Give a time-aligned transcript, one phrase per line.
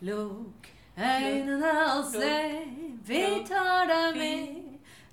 [0.00, 0.68] Lukk
[0.98, 2.36] øynene og se,
[3.06, 4.48] vi tar deg med.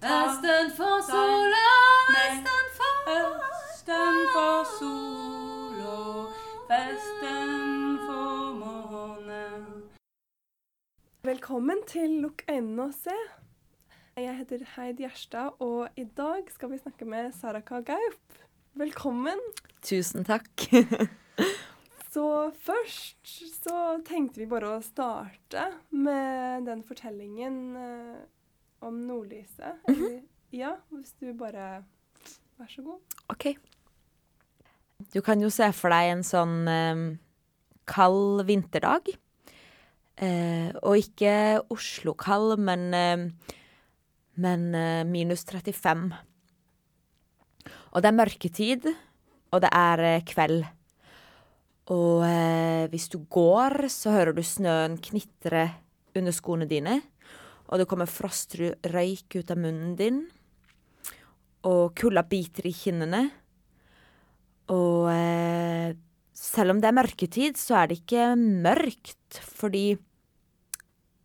[0.03, 1.69] Østen for sola,
[2.11, 5.23] vesten for Østen for sol
[6.69, 9.41] vesten for måne.
[11.23, 13.17] Velkommen til Lukk øynene og se.
[14.17, 18.39] Jeg heter Heid Gjerstad, og i dag skal vi snakke med Saraka Gaup.
[18.73, 19.39] Velkommen.
[19.81, 20.51] Tusen takk.
[22.13, 22.25] Så
[22.61, 23.29] først
[23.63, 28.19] så tenkte vi bare å starte med den fortellingen eh,
[28.85, 29.79] om nordlyset.
[29.89, 30.19] Eller,
[30.53, 31.83] ja, hvis du bare
[32.53, 33.15] Vær så god.
[33.33, 33.47] OK.
[35.09, 37.01] Du kan jo se for deg en sånn eh,
[37.89, 39.09] kald vinterdag.
[40.21, 43.25] Eh, og ikke Oslo-kald, men, eh,
[44.37, 46.05] men eh, minus 35.
[47.97, 48.87] Og det er mørketid,
[49.49, 50.69] og det er eh, kveld.
[51.91, 55.65] Og eh, hvis du går, så hører du snøen knitre
[56.15, 57.01] under skoene dine.
[57.67, 60.23] Og det kommer frostrøyk ut av munnen din.
[61.67, 63.25] Og kulda biter i kinnene.
[64.71, 65.91] Og eh,
[66.33, 69.97] selv om det er mørketid, så er det ikke mørkt, fordi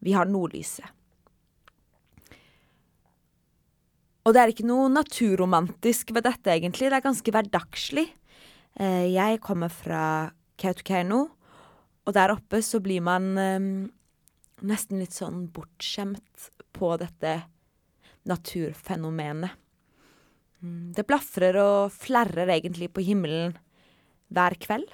[0.03, 0.95] vi har nordlyset.
[4.27, 6.91] Og det er ikke noe naturromantisk ved dette, egentlig.
[6.91, 8.05] Det er ganske hverdagslig.
[8.79, 10.03] Eh, jeg kommer fra
[10.59, 11.20] Kautokeino,
[12.09, 13.70] og der oppe så blir man um,
[14.67, 17.34] nesten litt sånn bortskjemt på dette
[18.28, 19.55] naturfenomenet.
[20.61, 23.55] Mm, Det blafrer og flerrer egentlig på himmelen
[24.34, 24.91] hver kveld.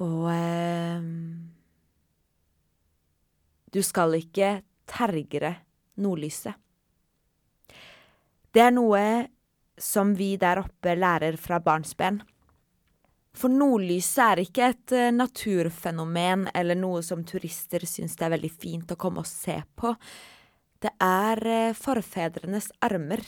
[0.00, 1.08] Og eh,
[3.70, 5.54] du skal ikke tergre
[6.00, 6.56] nordlyset.
[8.50, 9.02] Det er noe
[9.80, 12.22] som vi der oppe lærer fra barnsben.
[13.36, 18.50] For nordlyset er ikke et eh, naturfenomen eller noe som turister syns det er veldig
[18.50, 19.92] fint å komme og se på.
[20.82, 23.22] Det er eh, forfedrenes armer.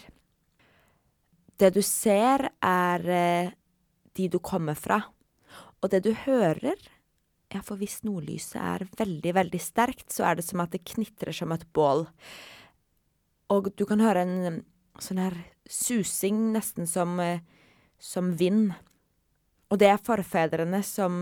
[1.55, 3.53] Det du ser, er eh,
[4.19, 4.99] de du kommer fra.
[5.83, 6.79] Og det du hører
[7.53, 11.37] Ja, for hvis nordlyset er veldig, veldig sterkt, så er det som at det knitrer
[11.37, 12.07] som et bål.
[13.53, 14.63] Og du kan høre en
[14.97, 15.37] sånn her
[15.69, 17.21] susing, nesten som,
[18.01, 18.73] som vind.
[19.73, 21.15] Og det er forfedrene som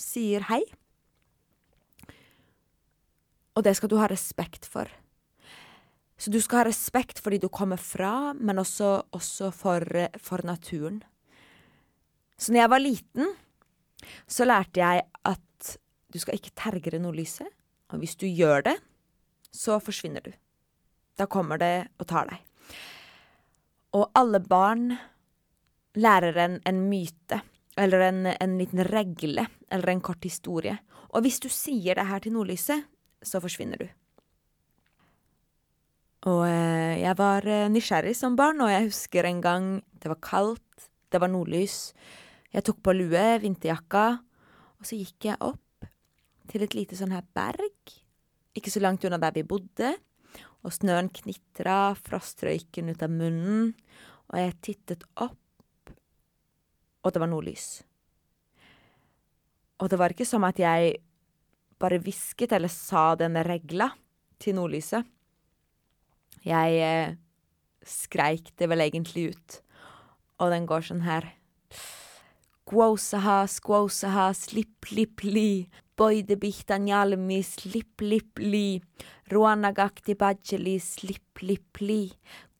[0.00, 0.62] sier hei.
[3.54, 4.88] Og det skal du ha respekt for.
[6.16, 9.84] Så du skal ha respekt for de du kommer fra, men også, også for,
[10.16, 11.02] for naturen.
[12.38, 13.34] Så når jeg var liten,
[14.26, 15.76] så lærte jeg at
[16.14, 17.50] du skal ikke tergre nordlyset.
[17.92, 18.78] Og hvis du gjør det,
[19.52, 20.32] så forsvinner du.
[21.18, 22.40] Da kommer det og tar deg.
[23.94, 24.94] Og alle barn
[25.94, 27.38] lærer en, en myte,
[27.80, 30.76] eller en, en liten regle, eller en kort historie.
[31.14, 32.86] Og hvis du sier det her til nordlyset,
[33.24, 33.88] så forsvinner du.
[36.30, 39.66] Og eh, jeg var eh, nysgjerrig som barn, og jeg husker en gang
[40.00, 41.92] det var kaldt, det var nordlys.
[42.54, 44.06] Jeg tok på lue, vinterjakka,
[44.80, 45.88] og så gikk jeg opp
[46.50, 47.94] til et lite sånn her berg,
[48.54, 49.94] ikke så langt unna der vi bodde,
[50.64, 53.72] og snøen knitra, frostrøyken ut av munnen,
[54.30, 55.38] og jeg tittet opp,
[57.04, 57.82] og det var nordlys.
[59.82, 60.96] Og det var ikke som at jeg
[61.82, 63.90] bare hvisket eller sa denne regla
[64.40, 65.04] til nordlyset.
[66.44, 67.16] Jeg eh,
[67.84, 69.58] skreik det vel egentlig ut,
[70.40, 71.28] og den går sånn her.
[72.68, 75.66] Quosaha, skwosaha, slipp, lipp, li.
[75.94, 78.80] Boide bichtanjalmi, slipp, lipp, li.
[79.32, 82.08] Ruanagakti bajeli, slipp, lipp, li.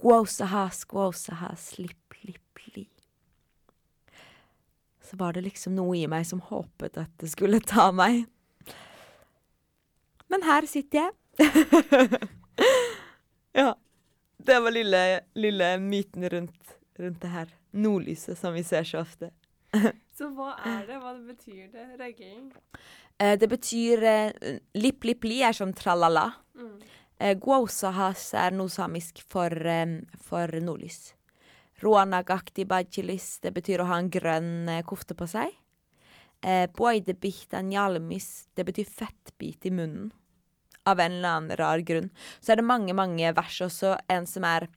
[0.00, 2.84] Quosaha, skwosaha, slipp, lipp, li.
[5.05, 8.25] Så var det liksom noe i meg som håpet at det skulle ta meg.
[10.33, 12.21] Men her sitter jeg.
[13.61, 13.75] ja.
[14.45, 15.03] Det var lille,
[15.39, 19.31] lille myten rundt, rundt det her nordlyset som vi ser så ofte.
[20.15, 20.99] Så hva er det?
[21.03, 21.85] Hva betyr det?
[21.99, 22.53] Regling?
[23.19, 26.29] Eh, det betyr eh, lipp, lipp, li er sånn tralala.
[26.55, 26.77] Mm.
[27.19, 31.17] Eh, Guausahas er noe samisk for, eh, for nordlys.
[31.85, 35.53] Ruanagakti bajilis, det betyr å ha en grønn eh, kofte på seg.
[36.45, 40.13] Eh, Boidebihtan det betyr fettbit i munnen.
[40.85, 42.11] Av en eller annen rar grunn.
[42.41, 43.97] Så er det mange, mange vers også.
[44.09, 44.69] En som er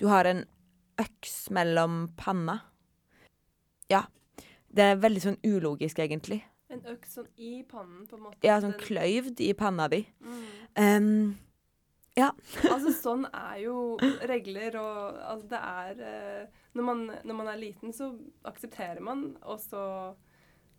[0.00, 0.46] Du har en
[0.98, 2.60] øks mellom panna.
[3.88, 4.06] Ja.
[4.72, 6.40] Det er veldig sånn ulogisk, egentlig.
[6.72, 8.40] En øks sånn i pannen, på en måte.
[8.46, 10.06] Ja, sånn kløyvd i panna di.
[10.24, 10.46] Mm.
[10.80, 11.38] Um,
[12.18, 12.28] ja.
[12.72, 13.76] Altså, sånn er jo
[14.28, 18.12] regler, og altså, det er eh, når, man, når man er liten, så
[18.48, 19.84] aksepterer man, og så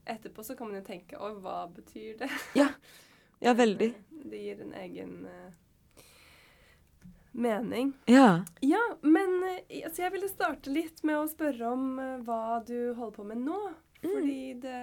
[0.06, 2.32] etterpå så kan man jo tenke Oi, hva betyr det?
[2.60, 2.70] Ja,
[3.44, 3.94] Ja, veldig.
[4.32, 6.04] Det gir en egen eh,
[7.32, 7.90] mening.
[8.08, 8.46] Ja.
[8.64, 12.94] Ja, men eh, altså, jeg ville starte litt med å spørre om uh, hva du
[12.94, 13.60] holder på med nå.
[14.04, 14.80] Fordi det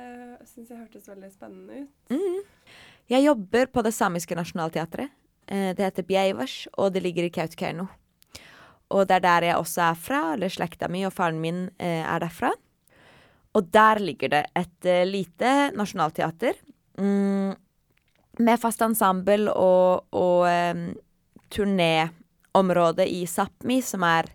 [0.49, 2.13] syns jeg hørtes veldig spennende ut.
[2.13, 2.71] Mm.
[3.13, 5.13] Jeg jobber på det samiske nasjonalteatret.
[5.51, 7.87] Eh, Det heter Beivers, og det ligger i Kautokeino.
[8.91, 12.03] Og det er der jeg også er fra, eller slekta mi og faren min eh,
[12.07, 12.51] er derfra.
[13.55, 16.55] Og der ligger det et eh, lite nasjonalteater
[16.99, 17.55] mm,
[18.39, 20.85] med fast ensemble og, og um,
[21.51, 24.31] turnéområde i Sápmi, som er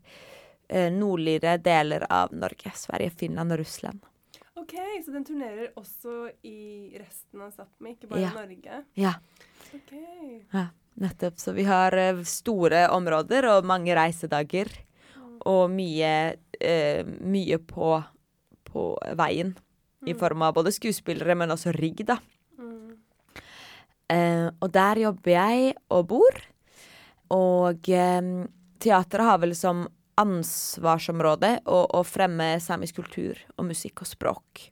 [0.69, 2.71] uh, nordligere deler av Norge.
[2.75, 4.03] Sverige, Finland og Russland.
[4.59, 4.75] OK,
[5.06, 8.31] så den turnerer også i resten av Sápmi, ikke bare Ja.
[8.35, 8.81] Norge?
[9.00, 9.13] Ja.
[9.73, 9.94] OK.
[10.53, 10.68] Ja,
[11.01, 11.39] nettopp.
[11.39, 14.71] Så vi har eh, store områder og mange reisedager.
[15.45, 16.13] Og mye,
[16.59, 17.97] eh, mye på,
[18.65, 18.88] på
[19.19, 19.53] veien.
[20.06, 22.19] I form av både skuespillere, men også rigg, da.
[22.62, 22.97] Mm.
[24.13, 26.42] Eh, og der jobber jeg og bor.
[27.33, 28.31] Og eh,
[28.81, 29.88] teatret har vel som
[30.19, 34.63] ansvarsområde å, å fremme samisk kultur og musikk og språk.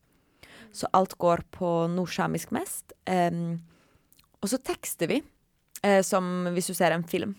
[0.73, 2.95] Så alt går på nordsamisk mest.
[3.05, 3.59] Em,
[4.41, 5.19] og så tekster vi,
[5.83, 7.35] eh, som hvis du ser en film.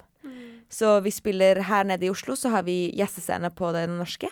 [0.75, 4.31] Så vi spiller her nede i Oslo, så har vi gjestescene på det norske.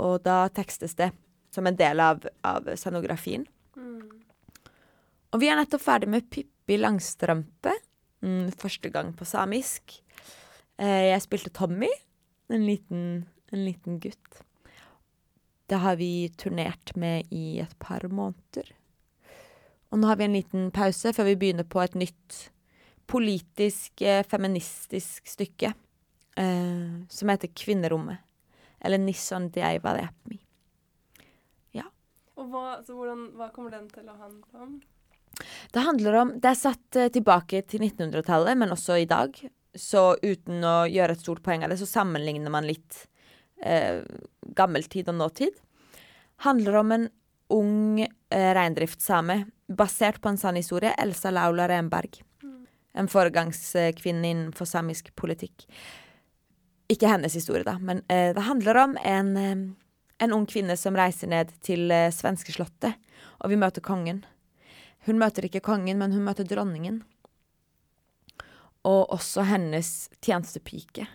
[0.00, 1.10] Og da tekstes det
[1.52, 3.44] som en del av, av scenografien.
[3.76, 4.06] Mm.
[5.34, 7.74] Og vi er nettopp ferdig med Pippi Langstrømpe.
[8.24, 9.98] Mm, første gang på samisk.
[10.78, 11.90] Eh, jeg spilte Tommy,
[12.48, 13.02] en liten,
[13.52, 14.42] en liten gutt.
[15.68, 18.72] Det har vi turnert med i et par måneder.
[19.92, 22.46] Og nå har vi en liten pause før vi begynner på et nytt
[23.08, 25.72] politisk, eh, feministisk stykke.
[26.38, 28.18] Eh, som heter Kvinnerommet.
[28.80, 30.08] Eller Nisson Dieiva
[31.72, 31.88] Ja.
[32.36, 34.76] Og hva, så hvordan, hva kommer den til å handle om?
[35.72, 39.34] Det handler om Det er satt eh, tilbake til 1900-tallet, men også i dag.
[39.74, 43.06] Så uten å gjøre et stort poeng av det, så sammenligner man litt
[43.62, 44.04] eh,
[44.54, 45.58] gammeltid og nåtid.
[46.46, 47.08] Handler om en
[47.54, 50.94] ung eh, reindriftssame basert på en sann historie.
[50.98, 52.22] Elsa Laula Renberg.
[52.98, 55.66] En foregangskvinne innenfor samisk politikk.
[56.90, 59.60] Ikke hennes historie, da, men eh, det handler om en, eh,
[60.24, 62.96] en ung kvinne som reiser ned til eh, svenskeslottet,
[63.38, 64.24] og vi møter kongen.
[65.06, 67.02] Hun møter ikke kongen, men hun møter dronningen.
[68.88, 71.06] Og også hennes tjenestepike.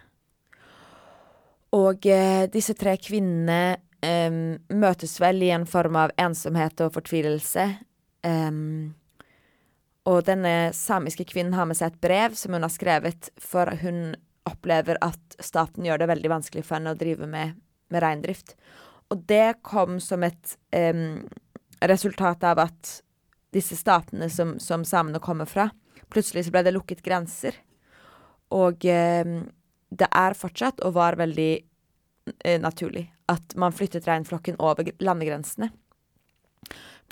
[1.74, 4.30] Og eh, disse tre kvinnene eh,
[4.70, 7.66] møtes vel i en form av ensomhet og fortvilelse.
[8.30, 8.94] Em,
[10.10, 14.16] og denne samiske kvinnen har med seg et brev som hun har skrevet, for hun
[14.50, 17.56] opplever at staten gjør det veldig vanskelig for henne å drive med,
[17.94, 18.58] med reindrift.
[19.14, 21.24] Og det kom som et um,
[21.84, 22.98] resultat av at
[23.56, 25.70] disse statene som, som samene kommer fra,
[26.12, 27.56] plutselig så ble det lukket grenser.
[28.52, 29.38] Og um,
[29.94, 35.72] det er fortsatt, og var veldig uh, naturlig, at man flyttet reinflokken over landegrensene.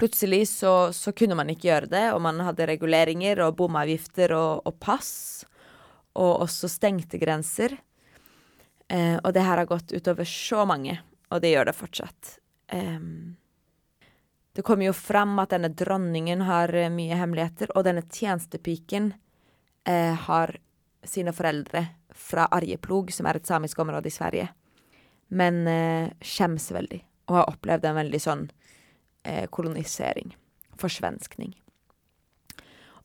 [0.02, 4.64] Plutselig så, så kunne man ikke gjøre det, og man hadde reguleringer og bomavgifter og,
[4.66, 5.12] og pass,
[6.18, 7.76] og også stengte grenser.
[8.90, 10.96] Eh, og det her har gått utover så mange,
[11.30, 12.32] og det gjør det fortsatt.
[12.74, 13.36] Em,
[14.58, 19.12] det kommer jo fram at denne dronningen har eh, mye hemmeligheter, og denne tjenestepiken
[19.86, 20.56] eh, har
[21.06, 24.50] sine foreldre fra Arjeplog, som er et samisk område i Sverige,
[25.30, 28.44] men eh, skjems veldig, og har opplevd en veldig sånn
[29.24, 30.36] eh, kolonisering,
[30.80, 31.54] forsvenskning.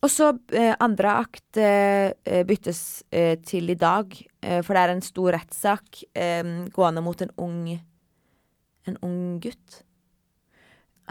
[0.04, 2.80] Og så eh, andre akt eh, eh, byttes
[3.10, 4.12] eh, til i dag,
[4.44, 6.44] eh, for det er en stor rettssak eh,
[6.74, 7.62] gående mot en ung,
[8.86, 9.80] en ung gutt.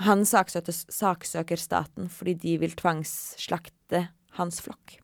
[0.06, 4.98] Han saksøker, saksøker staten fordi de vil tvangsslakte hans flokk.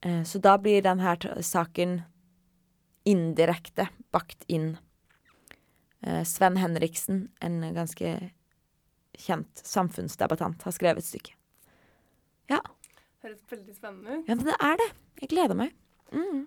[0.00, 1.12] Så da blir denne
[1.44, 1.98] saken
[3.04, 4.78] indirekte bakt inn.
[6.24, 8.14] Sven Henriksen, en ganske
[9.20, 11.36] kjent samfunnsdebattant, har skrevet stykket.
[12.50, 12.60] Ja,
[13.20, 14.28] Høres veldig spennende ut.
[14.28, 14.88] ja men det er det.
[15.20, 15.74] Jeg gleder meg.
[16.10, 16.46] Mm.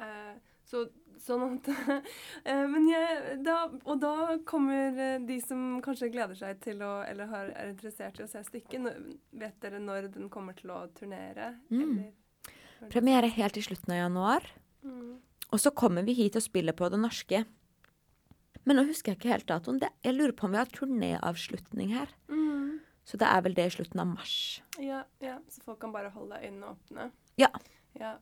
[0.00, 0.36] Uh,
[0.68, 0.86] så,
[1.20, 3.56] sånn at uh, Men jeg da,
[3.88, 8.18] Og da kommer eh, de som kanskje gleder seg til å Eller har, er interessert
[8.18, 8.88] i å se stykket.
[9.38, 11.52] Vet dere når den kommer til å turnere?
[11.70, 11.84] Mm.
[11.84, 12.90] Eller?
[12.92, 14.48] Premiere helt i slutten av januar.
[14.86, 15.18] Mm.
[15.50, 17.42] Og så kommer vi hit og spiller på det norske.
[18.64, 19.78] Men nå husker jeg ikke helt datoen.
[19.82, 22.10] Det, jeg lurer på om vi har turnéavslutning her.
[22.28, 22.80] Mm.
[23.08, 24.34] Så det er vel det i slutten av mars.
[24.76, 27.10] Ja, ja, så folk kan bare holde øynene åpne.
[27.40, 27.48] Ja.
[27.96, 28.18] Ja.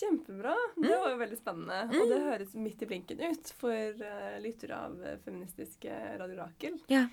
[0.00, 0.56] Kjempebra.
[0.76, 1.80] Det var jo veldig spennende.
[2.00, 6.78] Og det høres midt i blinken ut for uh, lyttere av eh, feministiske Radio Rakel.
[6.90, 7.04] Ja.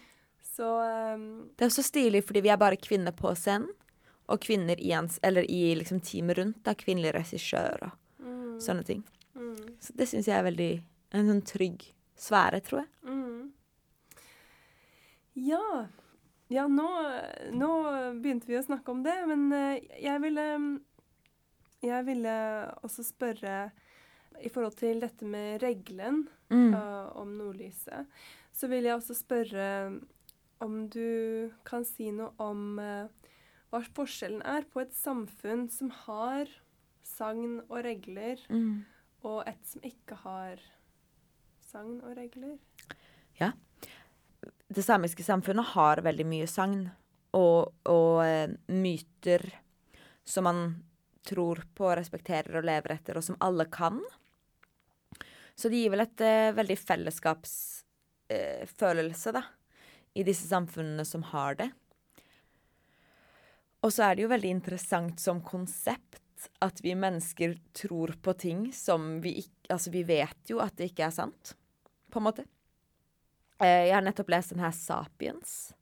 [0.45, 0.69] Så
[1.13, 3.69] um, Det er også stilig fordi vi er bare kvinner på scenen.
[4.27, 4.91] Og kvinner i,
[5.23, 6.63] eller i liksom teamet rundt.
[6.65, 9.05] da, Kvinnelige regissører og mm, sånne ting.
[9.37, 10.71] mm, Så det syns jeg er veldig
[11.15, 11.85] en sånn trygg
[12.17, 12.89] sfære, tror jeg.
[13.03, 13.53] mm.
[15.35, 15.87] Ja.
[16.49, 16.87] Ja, nå,
[17.51, 17.69] nå
[18.23, 20.45] begynte vi å snakke om det, men eh, jeg ville
[21.83, 22.31] Jeg ville
[22.81, 23.57] også spørre
[24.41, 26.71] i forhold til dette med regelen Mm.
[26.73, 28.05] uh, om nordlyset,
[28.55, 29.99] så vil jeg også spørre
[30.63, 33.09] om du kan si noe om uh,
[33.69, 36.47] hva forskjellen er på et samfunn som har
[37.03, 38.85] sagn og regler, Mm.
[39.27, 40.63] og et som ikke har
[41.67, 42.55] sagn og regler.
[43.39, 43.51] Ja.
[44.67, 46.89] Det samiske samfunnet har veldig mye sagn
[47.35, 49.43] og, og eh, myter
[50.27, 50.83] som man
[51.27, 54.01] tror på, respekterer og lever etter, og som alle kan.
[55.55, 59.43] Så det gir vel et uh, veldig fellesskapsfølelse, uh, da,
[60.15, 61.69] i disse samfunnene som har det.
[63.83, 66.21] Og så er det jo veldig interessant som konsept
[66.61, 70.93] at vi mennesker tror på ting som vi ikke Altså, vi vet jo at det
[70.93, 71.56] ikke er sant,
[72.11, 72.45] på en måte.
[73.59, 75.73] Eh, Jeg har nettopp lest den her Sapiens,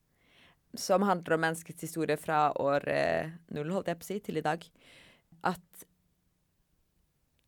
[0.75, 4.39] som handler om menneskets historie fra år eh, null, holdt jeg på å si, til
[4.41, 4.63] i dag.
[5.45, 5.85] At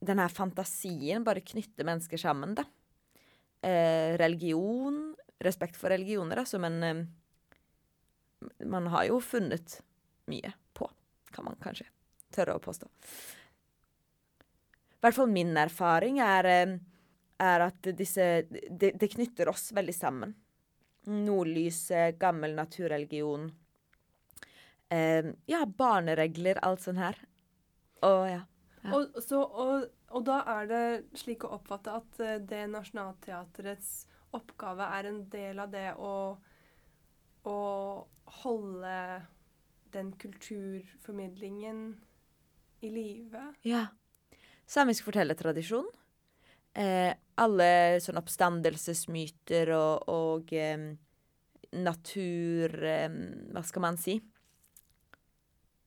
[0.07, 2.67] den her fantasien bare knytter mennesker sammen, da.
[3.65, 7.05] Eh, religion, respekt for religioner, altså, men eh,
[8.69, 9.79] man har jo funnet
[10.29, 10.89] mye på,
[11.33, 11.87] kan man kanskje
[12.35, 12.87] tørre å påstå.
[14.97, 16.47] I hvert fall min erfaring er
[17.37, 20.33] er at disse det, de knytter oss veldig sammen.
[21.07, 23.49] Nordlyset, gammel naturreligion.
[24.89, 27.19] Eh, ja, barneregler, alt sånn her.
[28.07, 28.41] Og ja.
[28.83, 28.91] Ja.
[28.93, 30.83] Og, så, og, og da er det
[31.19, 34.05] slik å oppfatte at eh, det Nationaltheatrets
[34.37, 36.13] oppgave er en del av det å,
[37.47, 37.57] å
[38.43, 38.97] holde
[39.95, 41.87] den kulturformidlingen
[42.83, 43.53] i live.
[43.65, 43.87] ja.
[44.67, 45.85] Samisk fortellertradisjon.
[46.77, 47.69] Eh, alle
[48.03, 50.87] sånne oppstandelsesmyter og, og eh,
[51.77, 52.75] natur...
[53.53, 54.17] Hva skal man si?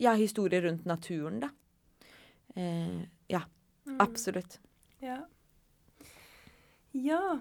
[0.00, 1.50] Ja, historier rundt naturen, da.
[2.56, 3.44] Eh, ja,
[3.87, 3.97] Mm.
[4.04, 4.59] absolutt.
[5.00, 5.16] Ja.
[6.92, 7.40] ja.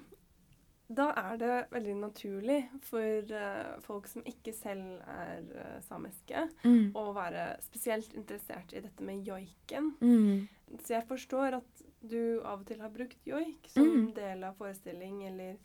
[0.89, 6.88] Da er det veldig naturlig for uh, folk som ikke selv er uh, samiske, Mm.
[6.98, 9.91] å være spesielt interessert i dette med joiken.
[10.01, 10.48] Mm.
[10.82, 14.13] Så jeg forstår at du av og til har brukt joik som Mm.
[14.15, 15.58] del av forestilling, eller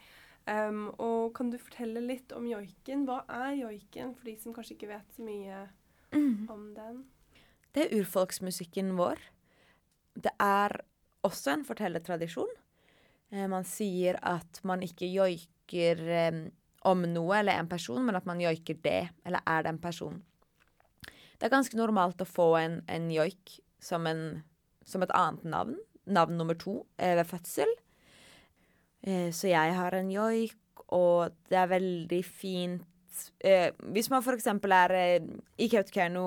[0.47, 3.07] um, Og kan du fortelle litt om joiken?
[3.07, 5.69] Hva er joiken, for de som kanskje ikke vet så mye
[6.13, 6.51] Mm.
[6.51, 7.05] om den?
[7.73, 9.19] Det er urfolksmusikken vår.
[10.15, 10.81] Det er
[11.25, 12.49] også en fortellertradisjon.
[13.33, 16.51] Eh, man sier at man ikke joiker eh,
[16.85, 20.23] om noe eller en person, men at man joiker det, eller er den personen.
[21.39, 24.43] Det er ganske normalt å få en, en joik som, en,
[24.85, 25.75] som et annet navn.
[26.07, 27.71] Navn nummer to eh, ved fødsel.
[29.03, 30.57] Eh, så jeg har en joik,
[30.95, 32.83] og det er veldig fint
[33.41, 34.47] eh, Hvis man f.eks.
[34.47, 34.95] er
[35.57, 36.27] i Kautokeino,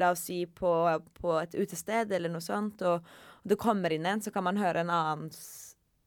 [0.00, 0.72] la oss si på,
[1.20, 3.00] på et utested eller noe sånt, og,
[3.42, 5.30] og det kommer inn en, så kan man høre en annen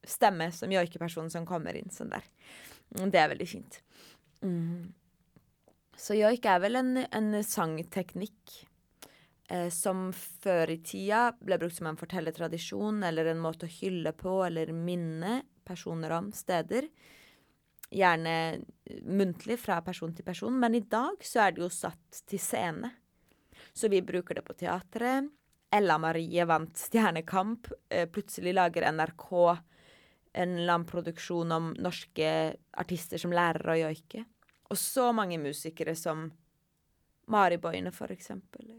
[0.09, 2.25] stemme som joikepersonen som kommer inn sånn der.
[2.95, 3.81] Mm, Det er veldig fint.
[4.45, 4.93] Mm.
[5.99, 8.68] Så joik er vel en, en sangteknikk
[9.73, 14.35] som før i tida ble brukt som en fortellertradisjon, eller en måte å hylle på,
[14.45, 15.39] eller minne
[15.69, 16.87] personer om steder.
[17.89, 22.23] Gjerne eh, muntlig fra person til person, men i dag så er det jo satt
[22.29, 22.91] til scene.
[23.73, 25.29] Så vi bruker det på teatret.
[25.73, 27.69] Ella Marie vant Stjernekamp.
[27.89, 29.31] Eh, plutselig lager NRK
[30.39, 32.29] en landproduksjon om norske
[32.77, 34.25] artister som lærer å joike.
[34.69, 36.27] Og så mange musikere som
[37.29, 38.69] Mari Boine, for eksempel.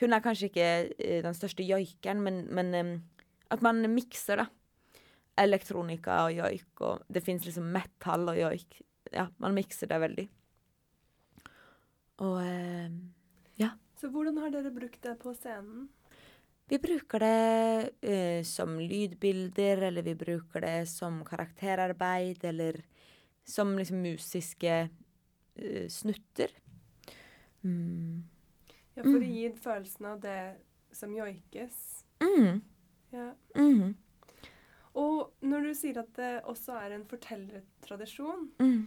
[0.00, 3.02] Hun er kanskje ikke eh, den største joikeren, men, men
[3.50, 4.48] at man mikser, da.
[5.36, 8.78] Elektronika og joik, og det fins liksom metall og joik.
[9.12, 10.24] Ja, man mikser det veldig.
[12.24, 15.88] Og eh, Så hvordan har dere brukt det på scenen?
[16.68, 22.80] vi bruker det eh, som lydbilder, eller vi bruker det som karakterarbeid, eller
[23.46, 24.72] som liksom musiske
[25.54, 26.50] eh, snutter.
[27.62, 28.24] Mm.
[28.96, 29.52] Ja, for å Mm.
[29.60, 30.56] følelsen av det
[30.92, 32.04] som joikes.
[32.20, 32.62] Mm.
[33.12, 33.32] Ja.
[33.54, 33.94] Mm.
[34.96, 38.86] Og når du sier at det også er en fortellertradisjon Mm.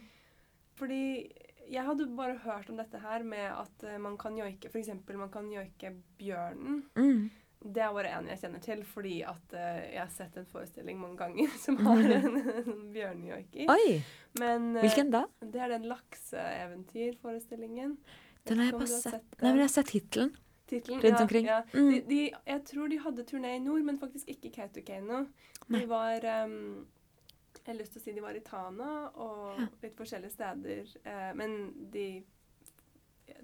[0.80, 1.30] Fordi
[1.70, 4.90] jeg hadde bare hørt om dette her med at eh, man kan joike F.eks.
[5.14, 6.84] man kan joike bjørnen.
[6.96, 7.30] Mm.
[7.62, 9.60] det er bare en jeg kjenner til, fordi at uh,
[9.92, 13.68] jeg har sett en forestilling mange ganger som har en, en bjørnejoiker.
[13.70, 14.00] Oi!
[14.40, 15.26] Men eh, Hvilken da?
[15.44, 17.98] det er den lakseeventyrforestillingen.
[18.50, 19.02] Den har jeg bare sett.
[19.16, 20.32] sett Nei, men jeg har sett tittelen.
[20.70, 21.46] Titlen, rundt ja, omkring.
[21.50, 21.62] Ja.
[21.74, 21.90] Mm.
[21.92, 25.24] De, de, jeg tror de hadde turné i nord, men faktisk ikke Kautokeino.
[25.70, 26.88] De var um,
[27.58, 29.66] Jeg har lyst til å si de var i Tana og Ja.
[29.82, 30.92] litt forskjellige steder.
[31.06, 31.56] Uh, men
[31.94, 32.24] de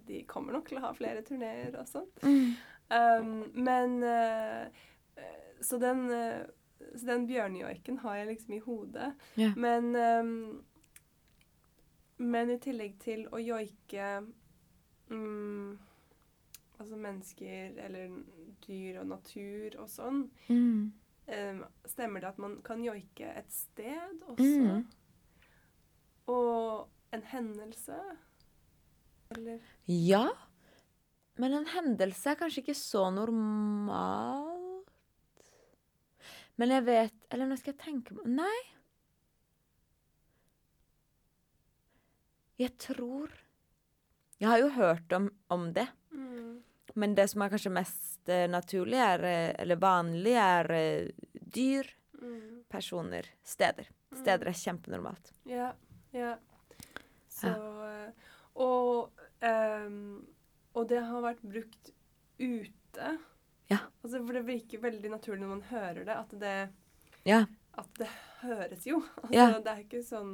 [0.07, 2.21] De kommer nok til å ha flere turneer og sånt.
[2.25, 4.69] Um, men eh,
[5.61, 6.45] Så den uh,
[6.95, 9.13] så den bjørnjoiken har jeg liksom i hodet.
[9.37, 9.51] Ja.
[9.55, 10.65] Men um,
[12.17, 14.09] Men i tillegg til å joike
[15.09, 15.77] mm,
[16.75, 18.11] Altså mennesker eller
[18.67, 20.91] dyr og natur og sånn, Mm.
[21.25, 24.43] Um, stemmer det at man kan joike et sted også?
[24.61, 24.83] Mm.
[26.29, 27.97] Og en hendelse?
[29.33, 30.27] Eller Ja,
[31.41, 34.91] men en hendelse er kanskje ikke så normalt.
[36.55, 38.59] Men jeg vet Eller nå skal jeg tenke på Nei.
[42.61, 43.33] Jeg tror
[44.45, 45.87] Jeg har jo hørt om, om det.
[46.13, 46.61] mm.
[46.95, 51.89] Men det som er kanskje mest uh, naturlig, er, eh, eller vanlig, er uh, dyr,
[52.21, 52.63] Mm.
[52.71, 53.89] personer, steder.
[54.15, 55.33] Steder er kjempenormalt.
[55.45, 55.73] Ja.
[56.15, 56.37] ja.
[57.29, 59.11] Så uh, Og
[59.43, 60.25] um,
[60.73, 61.91] Og det har vært brukt
[62.39, 63.09] ute.
[63.69, 63.81] Ja.
[64.01, 66.55] Altså, for det virker veldig naturlig når man hører det, at det
[67.27, 67.41] Ja.
[67.77, 68.07] At det
[68.41, 69.03] høres jo.
[69.19, 69.49] Altså, Ja.
[69.59, 70.33] Det er ikke sånn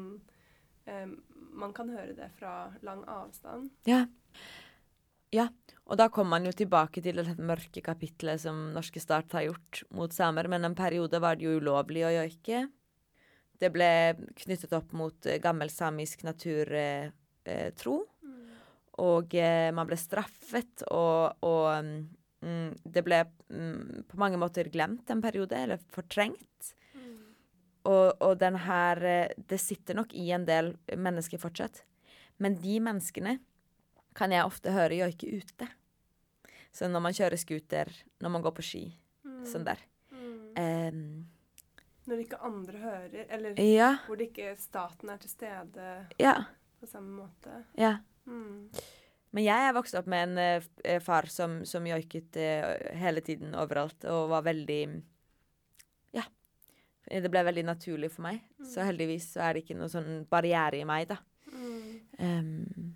[0.85, 1.17] em,
[1.51, 3.69] Man kan høre det fra lang avstand.
[3.85, 4.05] Ja.
[5.31, 5.47] Ja,
[5.87, 9.81] og da kommer man jo tilbake til det mørke kapitlet som norske Start har gjort
[9.95, 12.65] mot samer, men en periode var det jo ulovlig å joike.
[13.61, 13.91] Det ble
[14.41, 17.11] knyttet opp mot eh, gammel samisk naturtro,
[17.45, 18.49] eh, mm.
[19.05, 21.79] og eh, man ble straffet, og, og
[22.43, 26.73] mm, det ble mm, på mange måter glemt en periode, eller fortrengt.
[27.89, 31.83] Og, og den her eh, Det sitter nok i en del mennesker fortsatt.
[32.37, 33.39] Men de menneskene
[34.17, 35.67] kan jeg ofte høre joike ute.
[36.71, 37.91] Så når man kjører scooter,
[38.23, 38.83] når man går på ski,
[39.47, 39.81] sånn der.
[40.11, 40.37] Mm.
[40.57, 41.03] Um,
[42.09, 46.33] Når ikke andre hører, eller ja, hvor det ikke staten er til stede ja,
[46.81, 47.63] på samme måte.
[47.79, 47.99] ja.
[48.25, 48.69] Mm.
[49.31, 53.55] Men jeg er vokst opp med en uh, far som, som joiket uh, hele tiden
[53.55, 54.81] overalt, og var veldig.
[57.09, 58.41] Det ble veldig naturlig for meg.
[58.63, 61.17] Så heldigvis så er det ikke noen sånn barriere i meg, da.
[61.51, 62.93] Mm.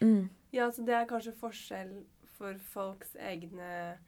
[0.00, 1.92] Mm, Ja, så det er kanskje forskjell
[2.38, 3.98] for folks egne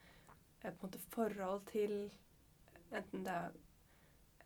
[0.63, 1.93] eh, på en måte forhold til
[2.91, 3.51] enten det er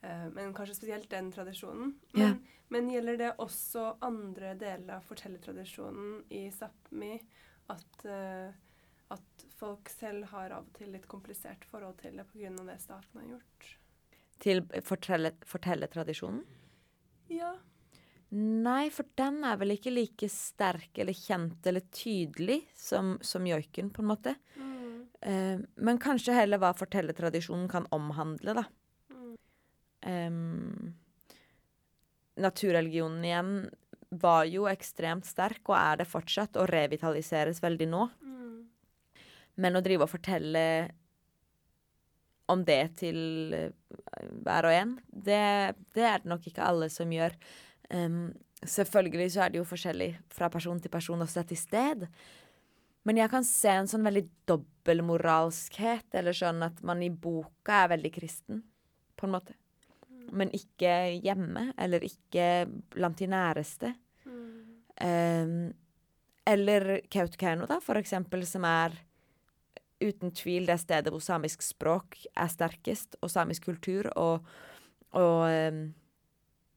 [0.03, 1.95] eh, Men kanskje spesielt den tradisjonen.
[2.13, 2.33] Men, Ja.
[2.69, 7.15] men gjelder det også andre deler av fortellertradisjonen i Sápmi
[7.69, 8.51] at, eh,
[9.11, 12.65] at folk selv har av og til litt komplisert forhold til det pga.
[12.65, 13.77] det staten har gjort?
[14.43, 16.43] Til fortelle, fortellertradisjonen.
[17.31, 17.53] Ja.
[18.35, 23.91] Nei, for den er vel ikke like sterk eller kjent eller tydelig som, som joiken,
[23.93, 24.33] på en måte.
[24.57, 25.05] Mm.
[25.21, 28.65] Eh, men kanskje heller hva fortellertradisjonen kan omhandle, da.
[29.13, 29.31] Mm.
[30.11, 30.93] Em,
[32.41, 33.55] naturreligionen igjen
[34.15, 38.03] var jo ekstremt sterk, og er det fortsatt, og revitaliseres veldig nå.
[38.25, 38.59] Mm.
[39.63, 40.65] Men å drive og fortelle
[42.51, 43.69] om det til eh,
[44.45, 45.43] hver og en, det,
[45.95, 47.35] det er det nok ikke alle som gjør.
[47.89, 48.33] Um,
[48.65, 52.07] selvfølgelig så er det jo forskjellig fra person til person og sted til sted.
[53.05, 57.93] Men jeg kan se en sånn veldig dobbeltmoralskhet, eller sånn at man i boka er
[57.93, 58.63] veldig kristen,
[59.17, 59.57] på en måte.
[60.33, 63.91] Men ikke hjemme, eller ikke blant de næreste.
[64.25, 64.47] Mm.
[65.05, 65.59] Um,
[66.49, 68.97] eller Kautokeino, da, for eksempel, som er
[70.03, 74.45] uten tvil det stedet hvor samisk språk er sterkest, og samisk kultur, og,
[75.15, 75.45] og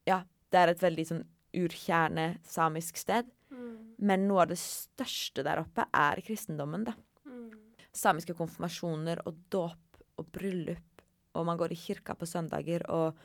[0.09, 1.25] ja, det er et veldig sånn
[1.59, 3.29] urkjerne samisk sted.
[3.51, 3.97] Mm.
[3.99, 6.95] Men noe av det største der oppe er kristendommen, da.
[7.27, 7.51] Mm.
[7.97, 11.03] Samiske konfirmasjoner og dåp og bryllup,
[11.39, 13.19] og man går i kirka på søndager, og,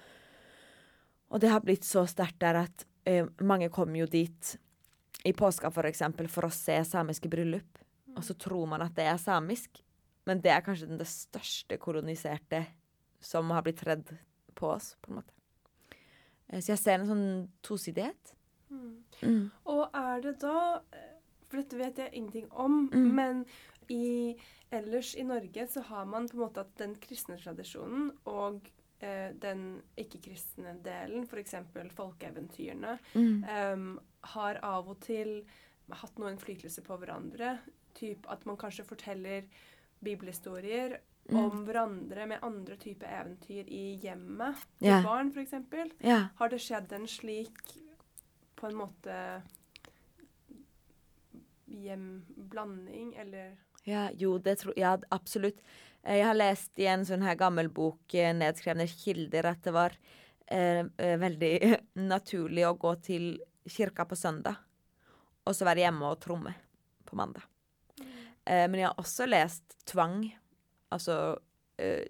[1.29, 4.55] og det har blitt så sterkt der at ø, mange kommer jo dit
[5.23, 7.79] i påska for eksempel for å se samiske bryllup,
[8.15, 9.81] og så tror man at det er samisk,
[10.25, 12.65] men det er kanskje den det største koloniserte
[13.23, 14.11] som har blitt redd
[14.55, 15.33] på oss, på en måte.
[16.49, 18.35] Eh, Så jeg ser en sånn tosidighet.
[18.69, 19.03] Mm.
[19.21, 19.51] Mm.
[19.65, 21.09] Og er det da eh,
[21.49, 23.09] For dette vet jeg ingenting om, Mm.
[23.15, 23.45] men
[23.89, 24.35] i,
[24.71, 28.71] ellers i Norge så har man på en måte at den kristne tradisjonen og
[29.01, 31.53] eh, den ikke-kristne delen, f.eks.
[31.93, 33.99] folkeeventyrene, em,
[34.33, 35.43] har av og til
[35.91, 37.59] hatt noe innflytelse på hverandre.
[37.93, 39.43] Typ at man kanskje forteller
[40.03, 41.37] bibelhistorier Mm.
[41.39, 45.03] om hverandre med andre typer eventyr i hjemmet til yeah.
[45.05, 45.53] barn, f.eks.
[46.03, 46.25] Yeah.
[46.35, 47.61] Har det skjedd en slik
[48.59, 49.15] på en måte
[51.67, 55.61] hjemblanding, eller Ja, jo, det tror Ja, absolutt.
[56.03, 59.73] Eh, Jeg har lest i en sånn her gammel bok, eh, nedskrevne kilder, at det
[59.73, 59.95] var
[60.47, 64.57] eh, eh, veldig naturlig å gå til kirka på søndag,
[65.47, 66.53] og så være hjemme og tromme
[67.05, 67.43] på mandag.
[68.45, 70.25] Eh, men jeg har også lest tvang,
[70.93, 71.17] altså
[71.81, 72.05] eh,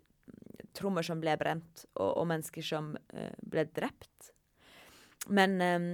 [0.74, 4.32] trommer som ble brent, og, og mennesker som eh, ble drept.
[5.30, 5.89] Men eh,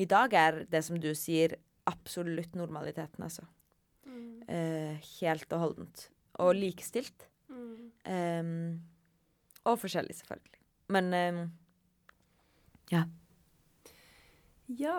[0.00, 1.56] i dag er det som du sier,
[1.88, 3.44] absolutt normaliteten, altså.
[4.48, 6.06] Eh, helt og holdent.
[6.44, 7.26] Og likestilt.
[7.48, 7.90] Mm.
[8.08, 8.70] Ehm,
[9.64, 10.60] og forskjellig, selvfølgelig.
[10.92, 11.08] Men
[12.92, 13.04] ja.
[14.68, 14.96] Ja.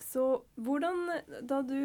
[0.00, 0.24] Så
[0.56, 1.08] hvordan,
[1.48, 1.80] da du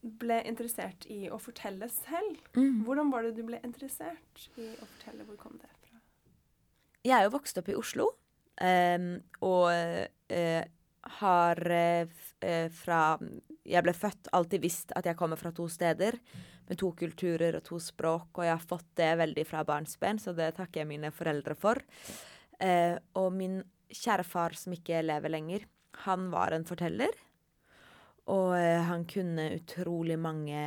[0.00, 2.82] ble interessert i å fortelle selv, mm.
[2.86, 5.26] hvordan var det du ble interessert i å fortelle?
[5.28, 6.00] Hvor kom det fra?
[7.04, 8.08] Jeg er jo vokst opp i Oslo,
[8.60, 10.62] Um, og uh,
[11.20, 13.02] har uh, fra
[13.70, 16.18] jeg ble født, alltid visst at jeg kommer fra to steder,
[16.68, 20.34] med to kulturer og to språk, og jeg har fått det veldig fra barnsben, så
[20.36, 21.80] det takker jeg mine foreldre for.
[22.60, 25.64] Uh, og min kjære far, som ikke lever lenger,
[26.04, 27.16] han var en forteller,
[28.28, 30.60] og eh, han kunne utrolig mange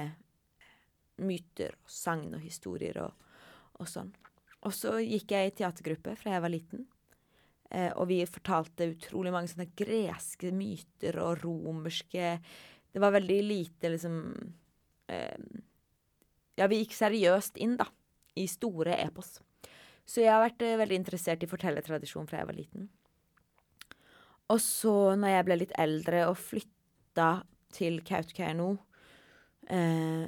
[1.22, 3.30] myter og sagn og historier og,
[3.80, 4.12] og sånn.
[4.64, 6.86] Og så gikk jeg i teatergruppe fra jeg var liten.
[7.74, 12.36] Eh, og vi fortalte utrolig mange sånne greske myter og romerske
[12.94, 14.20] Det var veldig lite liksom
[15.10, 15.48] eh,
[16.60, 17.88] Ja, vi gikk seriøst inn, da.
[18.38, 19.40] I store epos.
[20.06, 22.88] Så jeg har vært eh, veldig interessert i fortellertradisjon fra jeg var liten.
[24.54, 26.83] Og så, når jeg ble litt eldre og flytta
[27.74, 28.76] til Kautokeino
[29.70, 30.26] eh,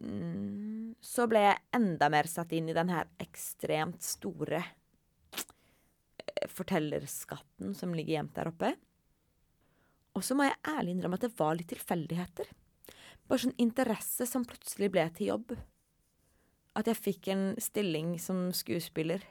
[0.00, 4.62] mm, så ble jeg enda mer satt inn i den her ekstremt store
[5.32, 8.74] eh, fortellerskatten som ligger gjemt der oppe.
[10.16, 12.48] Og så må jeg ærlig innrømme at det var litt tilfeldigheter.
[13.30, 15.54] Bare sånn interesse som plutselig ble til jobb.
[16.78, 19.22] At jeg fikk en stilling som skuespiller.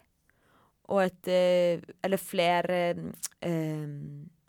[0.89, 2.79] Og et eh, Eller flere
[3.45, 3.89] eh,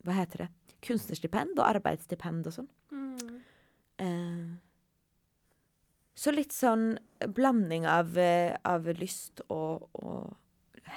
[0.06, 0.48] Hva heter det?
[0.84, 2.70] Kunstnerstipend og arbeidsstipend og sånn.
[4.00, 4.48] Eh,
[6.20, 6.94] så litt sånn
[7.36, 10.34] blanding av, eh, av lyst og, og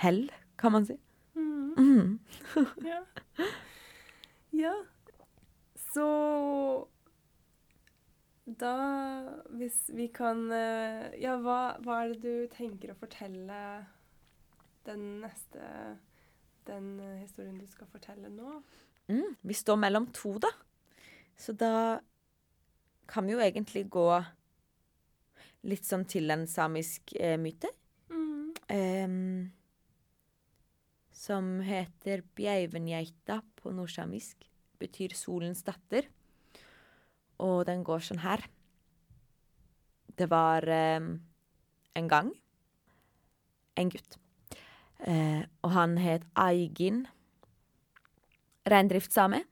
[0.04, 0.26] hell,
[0.60, 0.98] kan man si.
[1.36, 1.74] Mm.
[1.78, 2.20] Mm.
[2.88, 3.02] Ja.
[4.52, 4.74] ja.
[5.94, 6.08] Så
[8.46, 8.74] da
[9.50, 13.60] Hvis vi kan eh, Ja, hva, hva er det du tenker å fortelle
[14.86, 15.68] den neste
[16.68, 18.60] Den eh, historien du skal fortelle nå?
[19.12, 20.52] Mm, vi står mellom to, da.
[21.38, 22.00] Så da
[23.10, 24.08] kan vi jo egentlig gå
[25.68, 27.72] litt sånn til en samisk eh, myte.
[28.12, 28.54] Mm.
[28.74, 29.52] Um,
[31.14, 34.48] som heter Bjeivengeita på nordsamisk.
[34.82, 36.10] Betyr solens datter.
[37.44, 38.44] Og den går sånn her.
[40.14, 41.16] Det var em,
[41.98, 42.34] en gang
[43.80, 44.18] en gutt.
[45.00, 47.06] Eh, og han het Aigin.
[48.70, 49.44] Reindriftssame.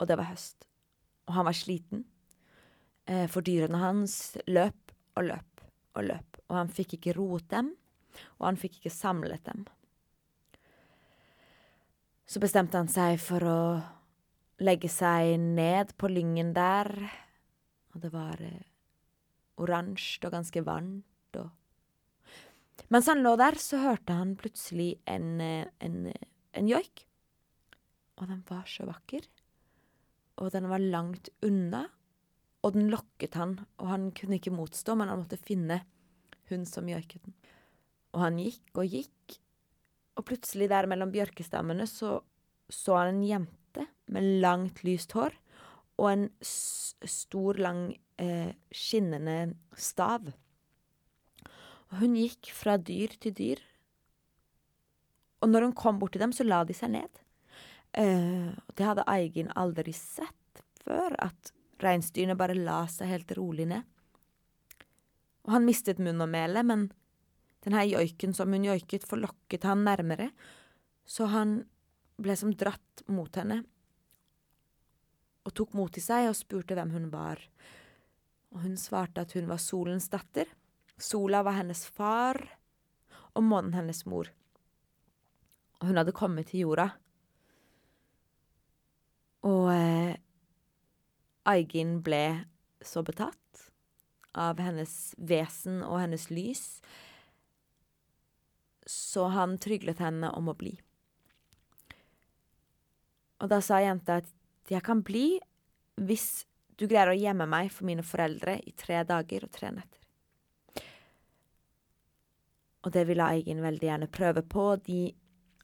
[0.00, 0.64] Og det var høst.
[1.28, 2.04] Og han var sliten.
[3.06, 5.64] Eh, for dyrene hans løp og løp
[5.98, 6.40] og løp.
[6.48, 7.74] Og han fikk ikke roet dem,
[8.38, 9.64] og han fikk ikke samlet dem.
[12.30, 13.60] Så bestemte han seg for å
[14.62, 16.90] legge seg ned på lyngen der.
[17.94, 18.68] Og det var eh,
[19.60, 21.50] oransje og ganske varmt og
[22.90, 26.26] Mens han lå der, så hørte han plutselig en, eh, en, eh,
[26.58, 27.04] en joik.
[28.20, 29.24] Og den var så vakker.
[30.40, 31.86] Og den var langt unna.
[32.60, 35.80] Og den lokket han, og han kunne ikke motstå, men han måtte finne
[36.50, 37.36] hun som joiket den.
[38.12, 39.38] Og han gikk og gikk,
[40.18, 42.18] og plutselig der mellom bjørkestammene så
[42.70, 45.34] så han en jente med langt, lyst hår
[46.00, 50.30] og en stor, lang, eh, skinnende stav.
[51.90, 53.60] Og hun gikk fra dyr til dyr,
[55.40, 57.19] og når hun kom bort til dem, så la de seg ned.
[57.98, 63.66] Eh, og det hadde Eigin aldri sett før, at reinsdyrene bare la seg helt rolig
[63.70, 63.86] ned.
[65.46, 66.90] Og han mistet munn og mæle, men
[67.64, 70.30] den her joiken som hun joiket, forlokket han nærmere,
[71.08, 71.62] så han
[72.20, 73.62] ble som dratt mot henne
[75.46, 77.40] og tok mot til seg og spurte hvem hun var.
[78.54, 80.48] Og hun svarte at hun var solens datter.
[81.00, 82.38] Sola var hennes far,
[83.34, 84.28] og månen hennes mor.
[85.80, 86.90] Og hun hadde kommet til jorda.
[89.46, 90.16] Og eh,
[91.48, 92.24] Aigin ble
[92.84, 93.64] så betatt
[94.36, 96.64] av hennes vesen og hennes lys.
[98.86, 100.74] Så han tryglet henne om å bli.
[103.40, 104.28] Og da sa jenta at
[104.70, 105.40] jeg kan bli
[106.00, 106.44] hvis
[106.80, 109.98] du greier å gjemme meg for mine foreldre i tre dager og tre netter.
[112.80, 114.64] Og det ville Eigen veldig gjerne prøve på.
[114.86, 115.10] De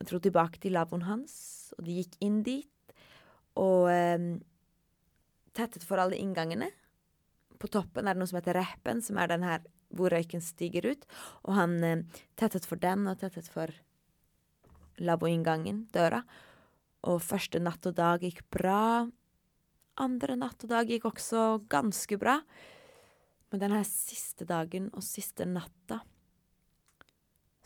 [0.04, 1.36] dro tilbake til lavvoen hans,
[1.78, 2.68] og de gikk inn dit
[3.60, 4.26] og eh,
[5.56, 6.70] tettet for alle inngangene.
[7.56, 9.64] På toppen er det noe som heter Reppen, som er den her
[9.96, 11.06] hvor røyken stiger ut.
[11.46, 13.72] Og han eh, tettet for den og tettet for
[15.00, 16.22] lavvoinngangen, døra.
[17.06, 19.06] Og første natt og dag gikk bra.
[20.02, 22.40] Andre natt og dag gikk også ganske bra.
[23.52, 26.02] Men den her siste dagen og siste natta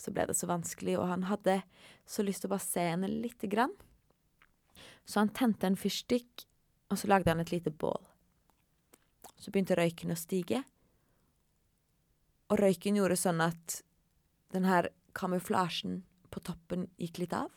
[0.00, 1.58] så ble det så vanskelig, og han hadde
[2.08, 3.74] så lyst til å bare se henne lite grann.
[5.10, 6.44] Så han tente en fyrstikk,
[6.86, 8.04] og så lagde han et lite bål.
[9.42, 10.60] Så begynte røyken å stige,
[12.50, 13.80] og røyken gjorde sånn at
[14.54, 17.50] den her kamuflasjen på toppen gikk litt av,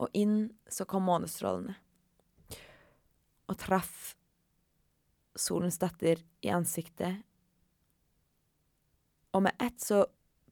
[0.00, 1.74] og inn så kom månestrålene.
[3.52, 4.14] Og traff
[5.36, 7.20] solens datter i ansiktet,
[9.36, 10.06] og med ett så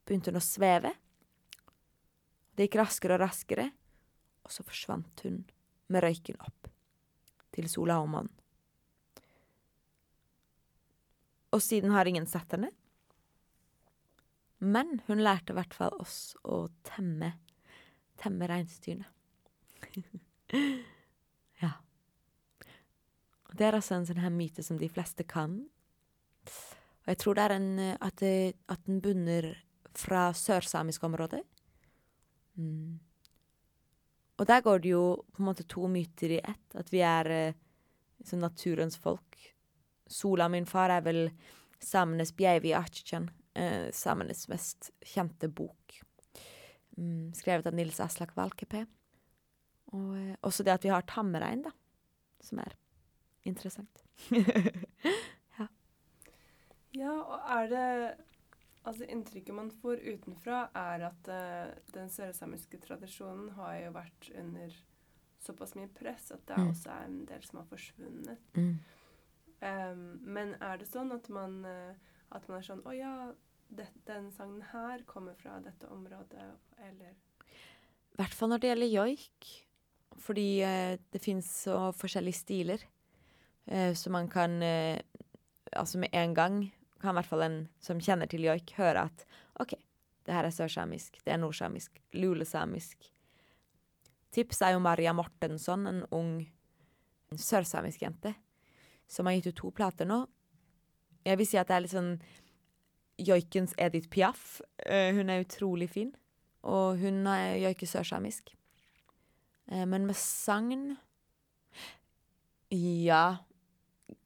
[0.05, 0.93] begynte hun å sveve.
[2.57, 3.67] Det gikk raskere og raskere,
[4.45, 5.41] og så forsvant hun
[5.91, 6.71] med røyken opp
[7.55, 8.35] til sola og månen.
[11.51, 12.71] Og siden har ingen sett henne.
[14.61, 17.33] Men hun lærte i hvert fall oss å temme,
[18.21, 19.09] temme reinsdyrene.
[21.65, 21.73] ja.
[23.57, 25.57] Det er altså en sånn her myte som de fleste kan.
[27.01, 29.49] Og jeg tror det er en, at, det, at den bunner
[29.97, 31.41] fra sørsamisk område.
[32.61, 33.01] Mm.
[34.41, 36.77] Og der går det jo på en måte to myter i ett.
[36.79, 37.59] At vi er eh,
[38.33, 39.37] naturens folk.
[40.09, 41.27] Sola, min far, er vel
[41.81, 46.01] samenes Bjeivi Archichen, eh, samenes mest kjente bok.
[46.97, 48.87] Mm, skrevet av Nils Aslak Valkeapää.
[49.93, 51.77] Og eh, også det at vi har tamrein, da.
[52.41, 52.75] Som er
[53.45, 54.05] interessant.
[56.91, 57.91] Ja, og er det
[58.89, 64.73] Altså Inntrykket man får utenfra, er at uh, den sørsamiske tradisjonen har jo vært under
[65.41, 66.71] såpass mye press at det Mm.
[66.71, 68.39] også er en del som har forsvunnet.
[68.57, 68.79] Mm.
[69.61, 71.93] Um, men er det sånn at man, uh,
[72.33, 73.33] at man er sånn Å ja,
[73.69, 76.47] det, den sangen her kommer fra dette området,
[76.79, 79.51] eller I hvert fall når det gjelder joik.
[80.17, 82.89] Fordi uh, det fins så forskjellige stiler.
[83.69, 84.63] Uh, så man kan
[85.73, 89.25] Altså med en gang kan i hvert fall en som kjenner til joik, høre at
[89.61, 89.75] OK,
[90.27, 93.09] det her er sørsamisk, det er nordsamisk, lulesamisk.
[94.31, 96.35] Tips er jo Maria Mortensson, en ung
[97.35, 98.35] sørsamisk jente,
[99.11, 100.23] som har gitt ut to plater nå.
[101.27, 102.13] Jeg vil si at det er litt sånn
[103.21, 104.61] joikens Edith Piaf.
[104.87, 106.15] Eh, hun er utrolig fin.
[106.63, 108.55] Og hun er- joiker sørsamisk.
[109.71, 110.97] Eh, men med sagn
[112.71, 113.39] Ja.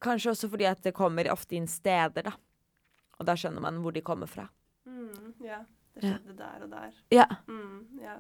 [0.01, 2.33] Kanskje også fordi at det kommer ofte inn steder, da.
[3.25, 4.45] Og da skjønner man hvor de kommer fra.
[4.85, 5.63] mm, Ja,
[5.95, 6.11] det Ja.
[6.19, 6.93] skjedde der og der.
[7.11, 7.25] Ja.
[7.49, 8.17] Mm, ja.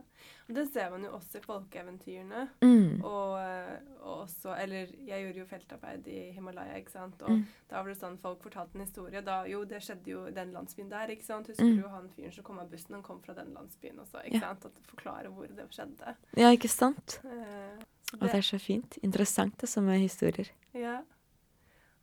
[0.48, 2.48] Og det ser man jo også i folkeeventyrene.
[2.62, 3.02] Mm.
[3.04, 7.20] Og, eh, og også Eller jeg gjorde jo feltarbeid i Himalaya, ikke sant.
[7.22, 7.44] Og Mm.
[7.70, 9.20] da var det sånn folk fortalte en historie.
[9.20, 11.48] Da, jo, det skjedde jo i den landsbyen der, ikke sant.
[11.48, 11.82] Husker Mm.
[11.82, 12.94] du han fyren som kom av bussen?
[12.94, 14.40] Han kom fra den landsbyen også, ikke Ja.
[14.40, 14.64] sant.
[14.66, 16.16] At forklare hvor det skjedde.
[16.36, 17.20] Ja, ikke sant?
[17.24, 18.98] Eh, det, Og det, er så fint.
[19.02, 20.48] Interessant, det som er historier.
[20.72, 21.02] ja.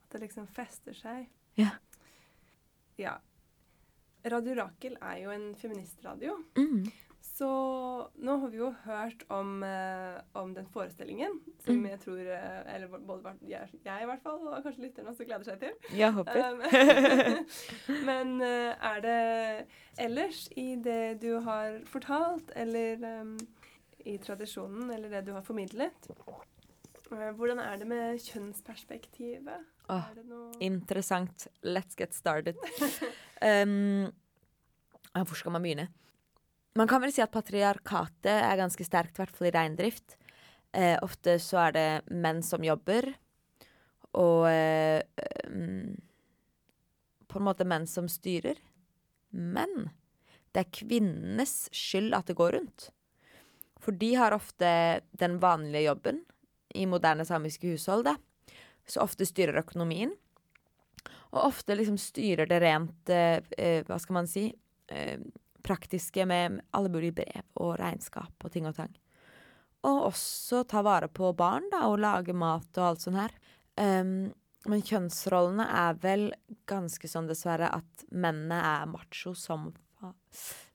[0.04, 1.28] At det liksom fester seg.
[1.58, 1.70] Ja.
[3.02, 3.18] Ja.
[4.32, 6.36] Radio Rakel er jo en feministradio.
[6.58, 6.84] Mm.
[7.22, 7.48] Så
[8.22, 11.86] nå har vi jo hørt om, eh, om den forestillingen, som Mm.
[11.90, 15.44] jeg tror eh, Eller både jeg, jeg i hvert fall, og kanskje lytterne også gleder
[15.48, 15.98] seg til.
[15.98, 16.52] Jeg håper.
[16.52, 23.38] Um, men eh, er det ellers i det du har fortalt, eller um,
[24.06, 26.10] i tradisjonen, eller det du har formidlet
[27.12, 29.66] Hvordan er det med kjønnsperspektivet?
[29.89, 31.48] Noe Interessant.
[31.63, 32.58] Let's get started.
[33.41, 34.06] Um,
[35.17, 35.88] hvor skal man begynne?
[36.78, 40.13] Man kan vel si at patriarkatet er ganske sterkt, i hvert fall i reindrift.
[40.78, 43.10] Eh, ofte så er det menn som jobber,
[44.13, 45.02] og eh,
[45.50, 45.98] um,
[47.26, 48.62] på en måte menn som styrer.
[49.34, 49.89] Men
[50.54, 52.91] det er kvinnenes skyld at det går rundt.
[53.82, 56.22] For de har ofte den vanlige jobben
[56.78, 58.15] i moderne samiske hushold, da.
[58.88, 60.13] Så ofte styrer økonomien.
[61.32, 64.50] Og ofte liksom styrer det rent eh, eh, Hva skal man si?
[64.91, 65.20] Eh,
[65.62, 68.94] praktiske med alle mulige brev og regnskap og ting og tang.
[69.88, 73.36] Og også ta vare på barn, da, og lage mat og alt sånt her.
[73.78, 74.32] Um,
[74.70, 76.28] men kjønnsrollene er vel
[76.70, 79.72] ganske sånn, dessverre, at mennene er macho som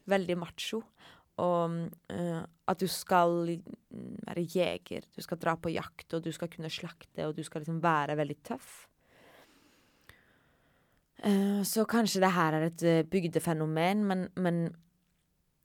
[0.06, 0.84] Veldig macho.
[1.42, 1.78] Og
[2.12, 3.44] uh, at du skal
[4.26, 7.62] være jeger, du skal dra på jakt, og du skal kunne slakte, og du skal
[7.62, 8.86] liksom være veldig tøff.
[11.24, 14.66] Eh, så kanskje det her er et eh, bygdefenomen, men, men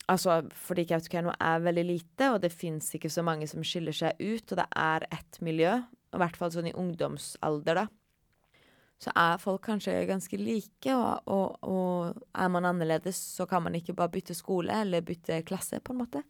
[0.10, 4.18] Altså, fordi Kautokeino er veldig lite, og det fins ikke så mange som skiller seg
[4.20, 5.78] ut, og det er ett miljø,
[6.12, 7.86] i hvert fall sånn i ungdomsalder, da.
[9.02, 13.76] Så er folk kanskje ganske like, og, og, og er man annerledes, så kan man
[13.76, 16.22] ikke bare bytte skole eller bytte klasse, på en måte.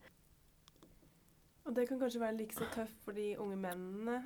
[1.66, 4.22] Og det kan kanskje være like så tøft for de unge mennene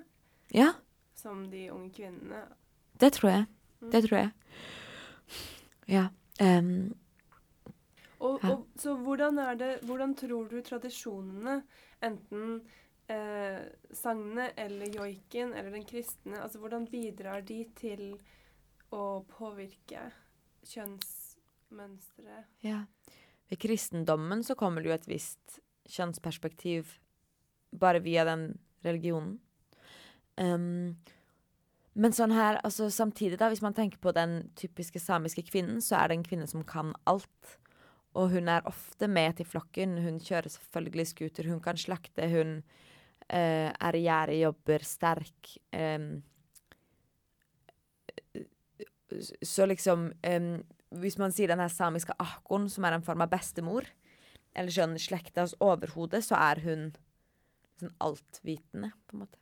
[0.53, 0.69] Ja,
[1.15, 2.43] som de unge kvinnene.
[3.01, 3.45] det tror jeg.
[3.81, 3.91] Mm.
[3.91, 4.29] Det tror jeg.
[5.87, 6.07] Ja.
[6.41, 6.95] Um,
[8.19, 8.49] Og, Ja.
[8.53, 11.63] og, så hvordan det Hvordan tror du tradisjonene,
[12.03, 12.61] enten
[13.11, 13.61] eh,
[13.95, 18.15] sangene eller joiken eller den kristne, altså hvordan bidrar de til
[18.93, 20.09] å påvirke
[20.65, 22.51] kjønnsmønsteret?
[22.65, 22.85] Ja.
[23.49, 25.59] Ved kristendommen så kommer det jo et visst
[25.91, 26.95] kjønnsperspektiv
[27.75, 29.37] bare via den religionen.
[30.35, 30.95] Um,
[31.95, 36.01] men sånn her, altså samtidig da, hvis man tenker på den typiske samiske kvinnen, så
[36.01, 37.53] er det en kvinne som kan alt.
[38.15, 39.97] Og hun er ofte med til flokken.
[40.03, 42.57] Hun kjører selvfølgelig scooter, hun kan slakte, hun
[43.29, 45.53] eh, er gjerdet, jobber sterk.
[49.43, 50.09] så liksom
[50.95, 53.87] Hvis man sier den her samiske ahkon, som er en form av bestemor,
[54.55, 56.85] eller sånn slektas overhode, så er hun
[57.81, 59.41] sånn altvitende, på en måte.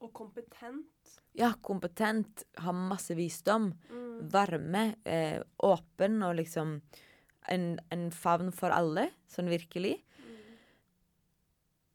[0.00, 1.12] Og kompetent.
[1.36, 4.30] Ja, kompetent, har masse visdom, Mm.
[4.30, 6.80] varme, eh, åpen og liksom
[7.48, 10.00] en, en favn for alle, sånn virkelig.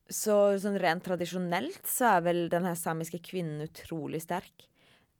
[0.09, 0.15] Mm.
[0.17, 4.65] Så sånn rent tradisjonelt så er vel den her samiske kvinnen utrolig sterk.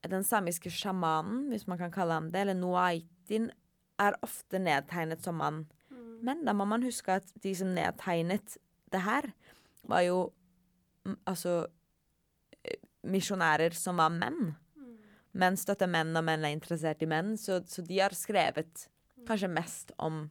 [0.02, 3.50] Den samiske sjamanen, hvis man kan kalle ham det, eller noaitin,
[4.00, 5.66] er ofte nedtegnet som mann.
[5.92, 6.20] Mm.
[6.26, 8.58] Men da må man huske at de som nedtegnet
[8.90, 9.28] det her,
[9.84, 10.22] var jo
[11.06, 11.68] mm, altså
[12.64, 14.56] eh, misjonærer som var menn.
[14.80, 14.96] Mm.
[15.44, 18.88] Menn støtter menn, og menn er interessert i menn, så, så de har skrevet
[19.28, 20.24] kanskje mest om,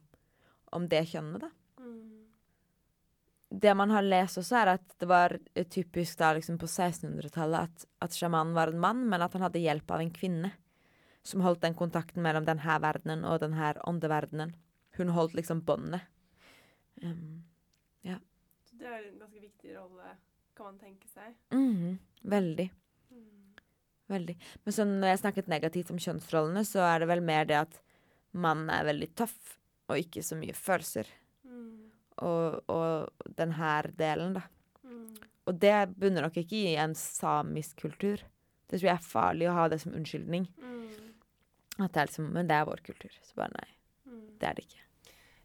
[0.75, 1.53] om det kjønnet, da.
[3.49, 3.59] Mm.
[3.59, 7.69] Det man har lest også, er at det var eh, typisk da liksom på 1600-tallet
[7.69, 10.51] at, at sjamanen var en mann, men at han hadde hjelp av en kvinne.
[11.25, 14.53] Som holdt den kontakten mellom denne verdenen og denne åndeverdenen.
[14.97, 16.05] Hun holdt liksom båndet.
[17.03, 17.43] Um,
[18.69, 20.15] Så det er en ganske viktig rolle,
[20.55, 21.35] kan man tenke seg.
[21.51, 22.69] mhm, veldig.
[23.11, 23.61] Mm.
[24.09, 24.35] Veldig.
[24.63, 27.79] Men sånn, når jeg snakket negativt om kjønnsrollene, så er det vel mer det at
[28.31, 29.57] mannen er veldig tøff,
[29.89, 31.09] og ikke så mye følelser.
[32.25, 34.41] Og, og den her delen, da.
[34.83, 35.07] Mm.
[35.47, 38.21] Og det bunner nok ikke i en samisk kultur.
[38.69, 40.45] Det tror jeg er farlig å ha det som unnskyldning.
[40.61, 41.09] Mm.
[41.79, 43.15] At det er liksom Men det er vår kultur.
[43.23, 43.69] Så bare nei,
[44.09, 44.21] Mm.
[44.39, 44.83] det er det ikke.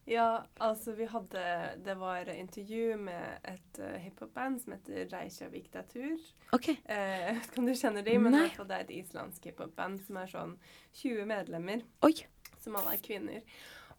[0.06, 1.42] Ja, altså vi hadde
[1.84, 6.18] Det var intervju med et uh, hiphop-band som heter Reykjavik Datur.
[6.52, 6.68] OK.
[6.68, 8.48] Eh, jeg vet ikke om du kjenner dem, men Nei.
[8.48, 10.56] det er et islandsk hiphop-band som er sånn
[11.00, 12.12] 20 medlemmer, Oi.
[12.60, 13.40] som alle er kvinner.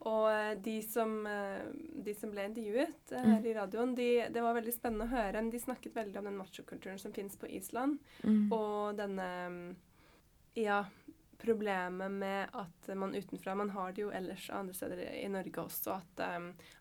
[0.05, 1.63] Og eh, de som, eh,
[2.05, 3.31] de som ble intervjuet eh, Mm.
[3.31, 5.41] her i radioen, de, det var veldig spennende å høre.
[5.51, 7.97] De snakket veldig om den machokulturen som finnes på Island.
[8.23, 8.51] Mm.
[8.53, 9.75] Og denne mm,
[10.55, 10.85] Ja,
[11.37, 15.97] problemet med at man utenfra Man har det jo ellers andre steder i Norge også,
[15.97, 16.21] at,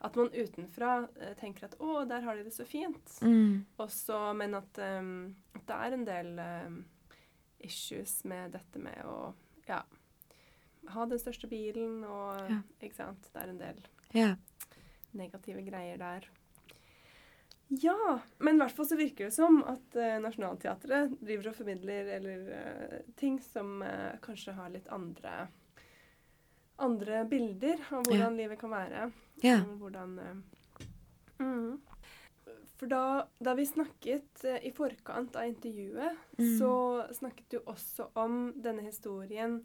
[0.00, 1.08] at man utenfra
[1.40, 3.16] tenker at 'Å, der har de det så fint'.
[3.22, 3.64] Mm.
[3.82, 6.40] Også, men at, at det er en del
[7.58, 9.34] issues med dette med å
[9.66, 9.82] ja,
[10.88, 12.60] ha den største bilen og Ja.
[12.82, 13.28] Ikke sant.
[13.32, 13.82] Det er en del
[14.14, 14.36] Ja.
[15.14, 16.28] negative greier der.
[17.68, 22.10] Ja, men i hvert fall så virker det som at uh, Nationaltheatret driver og formidler
[22.18, 25.48] eller uh, ting som uh, kanskje har litt andre
[26.78, 29.04] andre bilder av hvordan livet kan være.
[29.44, 29.60] Ja.
[29.78, 30.16] Hvordan
[31.38, 31.80] mm.
[32.74, 33.02] For da,
[33.38, 36.58] da vi snakket i forkant av intervjuet, Mm.
[36.58, 39.60] så snakket du også om denne historien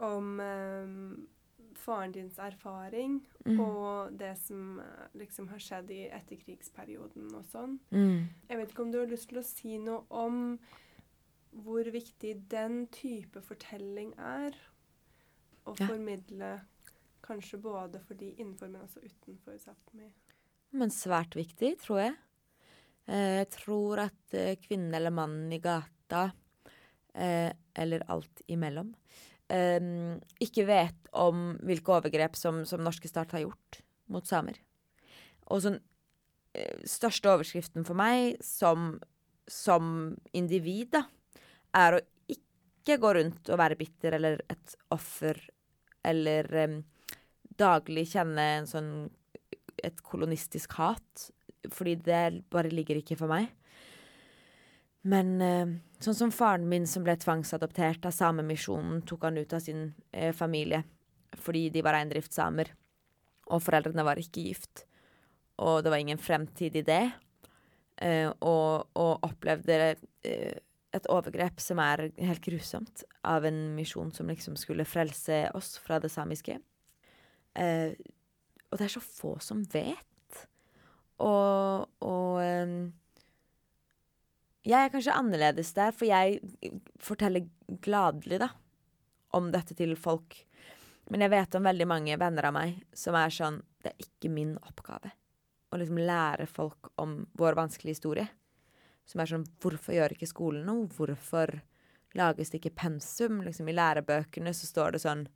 [0.00, 3.56] om eh, faren dins erfaring Mm.
[3.60, 7.78] og det som eh, liksom har skjedd i etterkrigsperioden og sånn.
[7.90, 8.26] Mm.
[8.50, 10.58] Jeg vet ikke om du har lyst til å si noe om
[11.64, 14.52] hvor viktig den type fortelling er
[15.66, 15.86] å Ja.
[15.86, 16.60] formidle
[17.22, 20.10] kanskje både for de innenfor, men også utenfor Sápmi.
[20.72, 22.14] Men svært viktig, tror jeg.
[23.08, 26.32] Eh, Jeg tror at eh, kvinnen eller mannen i gata,
[27.14, 28.94] eller alt imellom,
[29.52, 33.80] eh, ikke vet om hvilke overgrep som, som norske stat har gjort
[34.10, 34.58] mot samer.
[35.50, 35.78] Og sånn
[36.54, 38.94] eh, Største overskriften for meg som,
[39.50, 41.04] som individ, da,
[41.76, 45.38] er å ikke gå rundt og være bitter eller et offer
[46.06, 46.78] eller um,
[47.60, 48.92] daglig kjenne en sånn
[49.84, 51.30] et kolonistisk hat,
[51.72, 53.48] fordi det bare ligger ikke for meg.
[55.08, 59.64] Men eh, sånn som faren min som ble tvangsadoptert av Samemisjonen, tok han ut av
[59.64, 60.84] sin eh, familie
[61.38, 62.72] fordi de var reindriftssamer,
[63.54, 64.84] og foreldrene var ikke gift,
[65.62, 67.04] og det var ingen fremtid i det,
[68.02, 69.76] eh, og, og opplevde
[70.26, 70.58] eh,
[70.90, 76.00] et overgrep som er helt grusomt, av en misjon som liksom skulle frelse oss fra
[76.02, 76.58] det samiske.
[77.54, 77.94] Eh,
[78.70, 80.42] og det er så få som vet.
[81.20, 82.92] Og, og em,
[84.66, 86.40] jeg er kanskje annerledes der, for jeg
[87.00, 87.46] forteller
[87.82, 88.50] gladelig, da,
[89.36, 90.36] om dette til folk.
[91.10, 94.28] Men jeg vet om veldig mange venner av meg som er sånn Det er ikke
[94.30, 95.14] min oppgave
[95.70, 98.26] å liksom lære folk om vår vanskelige historie.
[99.06, 100.88] Som er sånn Hvorfor gjør ikke skolen noe?
[100.90, 101.60] Hvorfor
[102.18, 103.40] lages det ikke pensum?
[103.46, 105.26] Liksom I lærebøkene så står det sånn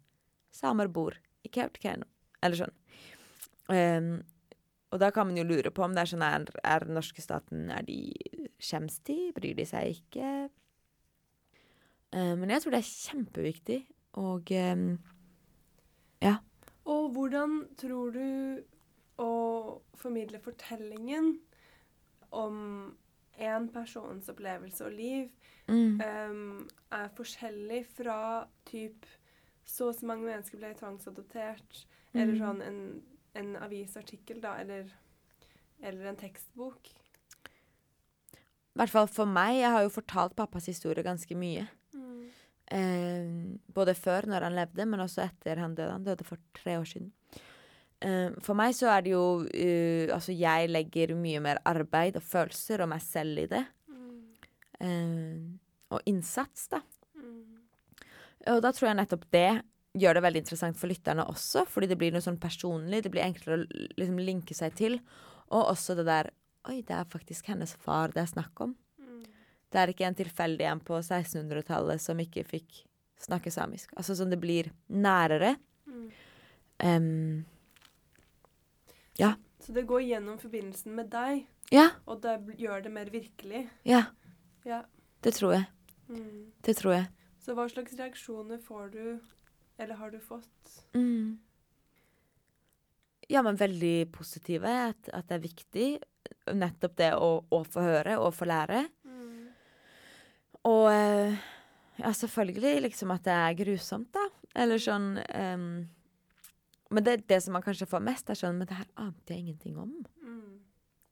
[0.55, 2.07] Samer bor i Kautokeino.
[2.43, 2.75] Eller sånn.
[3.70, 4.11] Um,
[4.93, 7.70] og da kan man jo lure på om det er sånn Er, er norske staten
[7.72, 7.97] Er de
[8.64, 9.18] Skjems de?
[9.36, 10.28] Bryr de seg ikke?
[12.14, 13.80] Eh, men jeg tror det er kjempeviktig.
[14.22, 14.98] Og ehm,
[16.22, 16.36] ja.
[16.84, 18.62] Og hvordan tror du
[19.20, 19.32] å
[19.98, 21.34] formidle fortellingen
[22.34, 22.56] om
[23.38, 25.32] en persons opplevelse og liv
[25.66, 25.96] Mm.
[26.04, 29.06] um, er forskjellig fra typ
[29.64, 32.38] så og så mange mennesker ble tvangsadoptert, eller Mm.
[32.42, 33.02] sånn en,
[33.34, 34.90] en avisartikkel, da, eller,
[35.80, 36.90] eller en tekstbok?
[38.75, 39.61] I hvert fall for meg.
[39.61, 41.66] Jeg har jo fortalt pappas historie ganske mye.
[42.75, 43.27] Eh,
[43.77, 45.93] både før, når han levde, men også etter han døde.
[45.93, 47.12] Han døde for tre år siden.
[48.05, 52.27] Eh, for meg så er det jo uh, Altså, jeg legger mye mer arbeid og
[52.27, 53.62] følelser og meg selv i det.
[54.83, 55.39] Eh,
[55.95, 56.83] og innsats, da.
[58.51, 59.62] Og da tror jeg nettopp det
[59.97, 63.05] gjør det veldig interessant for lytterne også, fordi det blir noe sånn personlig.
[63.05, 64.99] Det blir enklere å liksom linke seg til.
[65.55, 66.33] Og også det der
[66.68, 68.74] Oi, det er faktisk hennes far det er snakk om.
[69.74, 72.84] Det er ikke en tilfeldig en på 1600-tallet som ikke fikk
[73.18, 73.90] snakke samisk.
[73.98, 75.56] Altså sånn det blir nærere.
[76.78, 77.44] Em,
[79.64, 83.62] Så det går gjennom forbindelsen med deg, ja, og det gjør det mer virkelig.
[83.88, 84.02] ja.
[84.64, 84.82] Ja.
[85.24, 85.64] Det tror jeg.
[86.08, 86.52] Mm.
[86.62, 87.06] Det tror jeg.
[87.40, 89.20] Så hva slags reaksjoner får du,
[89.78, 90.74] eller har du fått?
[90.92, 91.38] Mm.
[93.30, 94.68] Ja, men veldig positive.
[94.68, 95.88] At, at det er viktig.
[96.53, 98.82] Nettopp det å, å få høre og få lære.
[100.64, 101.34] Og eh,
[102.01, 104.22] ja, selvfølgelig liksom at det er grusomt, da.
[104.55, 105.64] Eller sånn um,
[106.95, 109.42] Men det, det som man kanskje får mest, er sånn Men det her ante jeg
[109.45, 109.90] ingenting om.
[110.22, 110.61] Mm.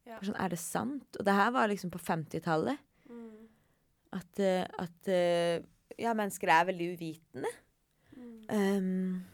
[0.07, 0.21] Ja.
[0.23, 1.19] Sånn, er det sant?
[1.19, 2.81] Og det her var liksom på 50-tallet.
[3.11, 3.45] Mm.
[4.19, 5.63] At, eh, at eh,
[6.01, 7.53] ja, mennesker er veldig uvitende.
[8.17, 8.35] Mm.
[8.53, 9.25] Um,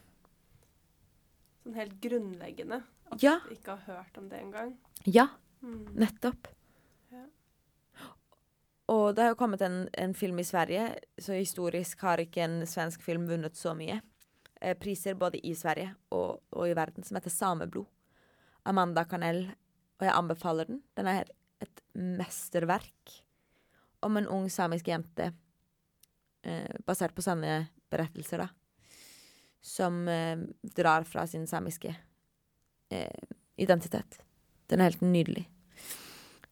[1.63, 2.81] Sånn helt grunnleggende.
[3.11, 3.37] At Ja.
[3.45, 4.75] du ikke har hørt om det engang.
[5.05, 5.27] ja,
[5.61, 5.85] Mm.
[5.99, 6.47] nettopp.
[7.11, 7.25] Ja.
[8.93, 12.61] Og det har jo kommet en, en film i Sverige, så historisk har ikke en
[12.67, 13.99] svensk film vunnet så mye.
[14.61, 17.87] Eh, priser både i Sverige og, og i verden, som heter Sameblod.
[18.67, 19.45] Amanda Canell,
[19.99, 20.81] og jeg anbefaler den.
[20.97, 21.29] Den er
[21.63, 23.19] et mesterverk
[24.05, 25.31] om en ung samisk jente,
[26.43, 28.47] eh, basert på sanne berettelser, da,
[29.61, 30.39] som eh,
[30.75, 31.91] drar fra sin samiske
[32.89, 33.27] eh,
[33.59, 34.21] identitet.
[34.69, 35.47] Den er helt nydelig.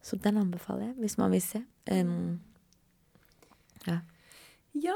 [0.02, 1.64] Så den anbefaler jeg, hvis man vil se.
[1.92, 2.40] Um,
[3.88, 4.96] Ja.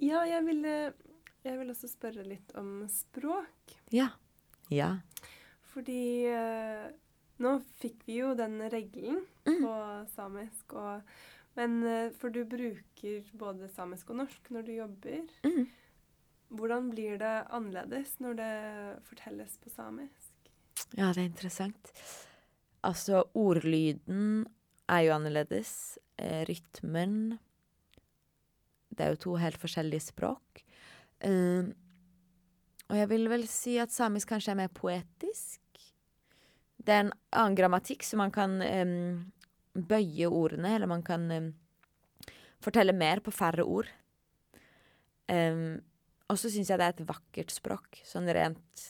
[0.00, 0.92] ja, jeg ville
[1.44, 3.76] Jeg vil også spørre litt om språk.
[3.92, 4.08] ja.
[4.70, 4.96] Ja.
[5.70, 6.88] Fordi uh,
[7.38, 9.60] nå fikk vi jo den regelen Mm.
[9.62, 9.74] på
[10.16, 11.02] samisk, og,
[11.54, 15.20] men uh, for du bruker både samisk og norsk når du jobber.
[15.46, 15.68] Mm.
[16.50, 18.50] Hvordan blir det annerledes når det
[19.06, 20.25] fortelles på samisk?
[20.94, 21.90] Ja, det er interessant.
[22.86, 24.46] Altså, ordlyden
[24.86, 25.98] er jo annerledes.
[26.18, 27.38] Eh, rytmen
[28.88, 30.62] Det er jo to helt forskjellige språk.
[31.20, 31.66] Eh,
[32.86, 35.60] og jeg vil vel si at samisk kanskje er mer poetisk.
[36.78, 39.32] Det er en annen grammatikk, så man kan em,
[39.74, 41.48] bøye ordene, eller man kan em,
[42.62, 43.90] fortelle mer på færre ord.
[45.28, 45.82] Em,
[46.30, 48.86] og så syns jeg det er et vakkert språk, sånn rent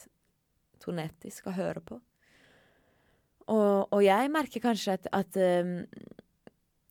[0.83, 1.99] tonetisk å høre på.
[3.47, 5.85] Og, og jeg merker kanskje at, at um,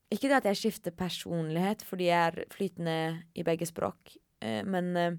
[0.08, 2.98] Ikke det at jeg skifter personlighet fordi jeg er flytende
[3.36, 4.14] i begge språk,
[4.44, 5.18] uh, men uh,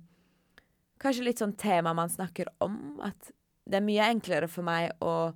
[1.03, 2.97] kanskje litt sånn tema man snakker om.
[3.05, 3.31] At
[3.67, 5.29] det er mye enklere for meg å,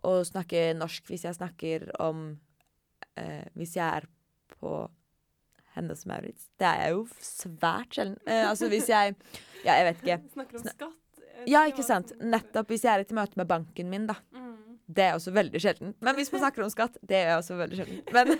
[0.00, 2.26] å snakke norsk hvis jeg snakker om
[3.18, 4.08] uh, Hvis jeg er
[4.56, 4.84] på
[5.74, 6.48] Hennes Maurits.
[6.58, 8.18] Det er jeg jo svært sjelden.
[8.26, 9.14] Eh, altså hvis jeg
[9.66, 10.18] Ja, jeg vet ikke.
[10.36, 11.00] Snakker om skatt.
[11.50, 12.12] Ja, ikke sant.
[12.20, 14.16] Nettopp hvis jeg er i et møte med banken min, da.
[14.34, 14.52] Mm.
[14.94, 15.94] Det er også veldig sjelden.
[16.04, 18.00] Men hvis man snakker om skatt, det er også veldig sjelden.
[18.12, 18.32] Men,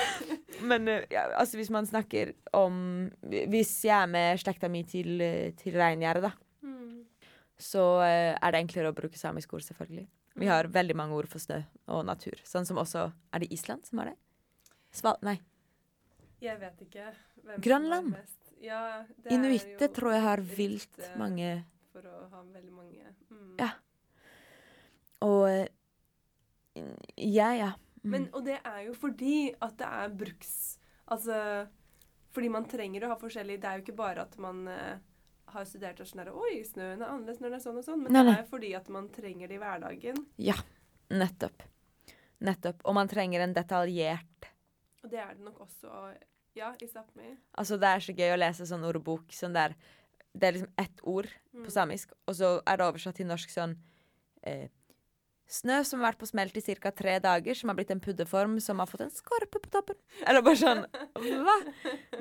[0.72, 5.22] men eh, ja, altså hvis man snakker om Hvis jeg er med slekta mi til,
[5.60, 7.06] til reingjerdet, da, Mm.
[7.56, 10.06] så eh, er det enklere å bruke samiske ord, selvfølgelig.
[10.40, 12.36] Vi har veldig mange ord for snø og natur.
[12.46, 14.18] Sånn som også Er det Island som har det?
[14.94, 15.16] Sval...
[15.26, 15.38] Nei.
[16.40, 17.08] Jeg vet ikke
[17.44, 18.14] hvem Grønland.
[18.60, 18.78] Ja,
[19.24, 21.50] er Inuitter tror jeg har vilt eh, mange
[21.90, 23.54] For å ha veldig mange mm.
[23.60, 23.70] Ja.
[25.26, 25.68] Og eh,
[27.16, 27.70] Ja, ja.
[28.02, 28.10] Mm.
[28.12, 30.54] Men, og det er jo fordi at det er bruks...
[31.10, 31.36] Altså
[32.30, 34.94] Fordi man trenger å ha forskjellig Det er jo ikke bare at man uh,
[35.50, 38.04] har studert og sånn der, Oi, snøen er annerledes når det er sånn og sånn.
[38.04, 38.38] Men Nei, det nei.
[38.38, 40.20] er fordi at man trenger det i hverdagen.
[40.38, 40.54] Ja.
[41.10, 41.64] Nettopp.
[42.46, 42.84] Nettopp.
[42.86, 44.46] Og man trenger en detaljert
[45.02, 46.12] Og det er det nok også
[46.54, 47.32] Ja, i Sápmi.
[47.58, 49.74] Altså, det er så gøy å lese sånn ordbok sånn der
[50.34, 51.64] Det er liksom ett ord Mm.
[51.64, 53.76] på samisk, og så er det oversatt til norsk sånn
[54.46, 54.68] eh,
[55.50, 56.92] Snø som har vært på smelt i ca.
[56.94, 59.96] tre dager, som har blitt en puddeform som har fått en skorpe på toppen.
[60.24, 60.84] Eller bare sånn
[61.18, 61.56] Hva?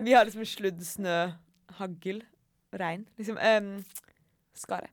[0.01, 1.36] Vi har liksom sludd, snø,
[1.78, 2.24] hagl,
[2.74, 3.05] regn.
[3.20, 3.86] Liksom em,
[4.57, 4.89] skare.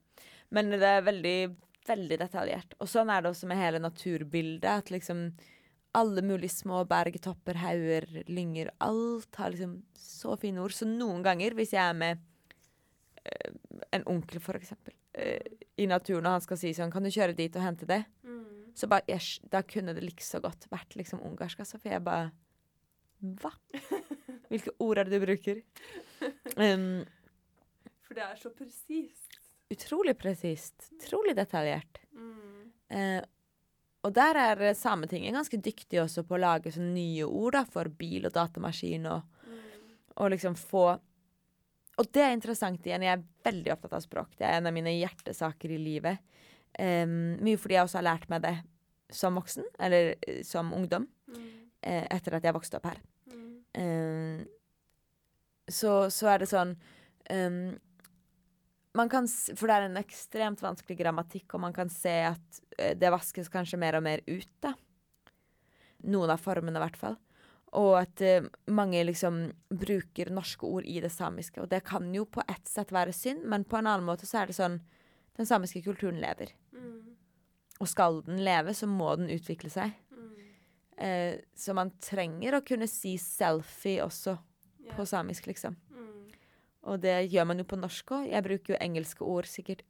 [0.53, 1.55] Men det er veldig,
[1.89, 2.77] veldig detaljert.
[2.79, 4.69] Og sånn er det også med hele naturbildet.
[4.85, 5.31] At liksom
[5.97, 8.69] alle mulige små berg, topper, hauger, lynger.
[8.79, 10.77] Alt har liksom så fine ord.
[10.77, 12.26] Så noen ganger, hvis jeg er med eh,
[13.91, 15.39] en onkel, for eksempel, eh,
[15.77, 18.01] i naturen, og han skal si sånn Kan du kjøre dit og hente det?
[18.23, 18.71] Mm.
[18.77, 21.79] Så bare, jeg, da kunne det like så godt vært liksom ungarsk, altså.
[21.81, 22.31] For jeg bare
[23.41, 23.51] Hva?
[24.51, 25.61] Hvilke ord er det du bruker?
[26.57, 27.03] Um,
[28.07, 29.35] For det er så presist.
[29.69, 30.87] utrolig presist.
[30.97, 31.99] Utrolig detaljert.
[32.15, 32.71] Mm.
[32.89, 33.21] Eh,
[34.07, 37.65] og der er eh, Sametinget ganske dyktig også på å lage sånne nye ord da,
[37.69, 39.59] for bil og datamaskin, og, Mm.
[40.17, 40.85] og liksom få
[41.97, 43.01] Og det er interessant igjen.
[43.07, 44.35] Jeg er veldig opptatt av språk.
[44.37, 46.19] Det er en av mine hjertesaker i livet.
[46.77, 48.55] Um, mye fordi jeg også har lært meg det
[49.17, 51.47] som voksen, eller eh, som ungdom, Mm.
[51.81, 52.99] eh, etter at jeg vokste opp her.
[53.31, 53.47] Mm.
[53.75, 54.45] Um,
[55.67, 56.75] så, så er det sånn
[57.31, 57.77] um,
[58.95, 62.93] man kan, For det er en ekstremt vanskelig grammatikk, og man kan se at eh,
[62.97, 64.49] det vaskes kanskje mer og mer ut.
[64.63, 64.73] da.
[66.07, 67.17] Noen av formene, i hvert fall.
[67.75, 71.59] Og at eh, mange liksom bruker norske ord i det samiske.
[71.61, 74.41] Og det kan jo på ett sett være synd, men på en annen måte så
[74.41, 74.79] er det sånn
[75.37, 76.49] Den samiske kulturen lever.
[76.73, 77.13] Mm.
[77.77, 79.91] Og skal den leve, så må den utvikle seg.
[80.09, 80.31] Mm.
[80.97, 84.95] Eh, så man trenger å kunne si selfie også yeah.
[84.97, 85.75] på samisk, liksom.
[85.93, 86.31] Mm.
[86.89, 88.25] Og det gjør man jo på norsk òg.
[88.31, 89.85] Jeg bruker jo engelske ord sikkert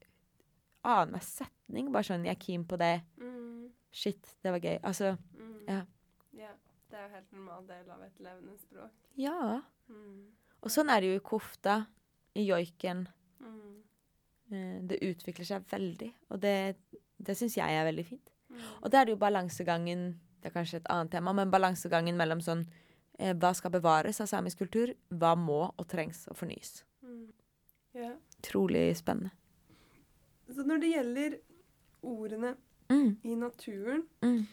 [0.83, 1.93] annenhver setning.
[1.95, 3.03] Bare sånn 'jeg er keen på det'.
[3.21, 3.71] Mm.
[3.91, 4.79] Shit, det var gøy.
[4.83, 5.63] Altså, Mm.
[5.67, 5.81] Ja.
[6.89, 8.91] Det er jo helt normal del av et levende språk.
[9.17, 9.61] ja.
[9.87, 10.25] Mm.
[10.65, 11.73] Og sånn er det jo i kofta,
[12.35, 13.05] i joiken.
[13.39, 13.75] Mm.
[14.51, 16.75] Eh, Det utvikler seg veldig, og det,
[17.19, 18.31] det syns jeg er veldig fint.
[18.49, 18.59] Mm.
[18.81, 22.39] Og da er det jo balansegangen Det er kanskje et annet tema, men balansegangen mellom
[22.41, 22.65] sånn
[23.19, 24.93] eh, Hva skal bevares av samisk kultur?
[25.09, 26.83] Hva må og trengs å fornyes?
[27.03, 27.31] Mm.
[27.93, 28.11] Ja.
[28.43, 29.31] Spennende.
[30.47, 31.39] Så når det gjelder
[32.01, 32.55] ordene
[32.89, 34.45] Mm, i naturen mm,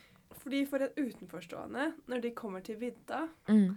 [0.45, 3.73] Fordi for en utenforstående, når de kommer til vidda, mm.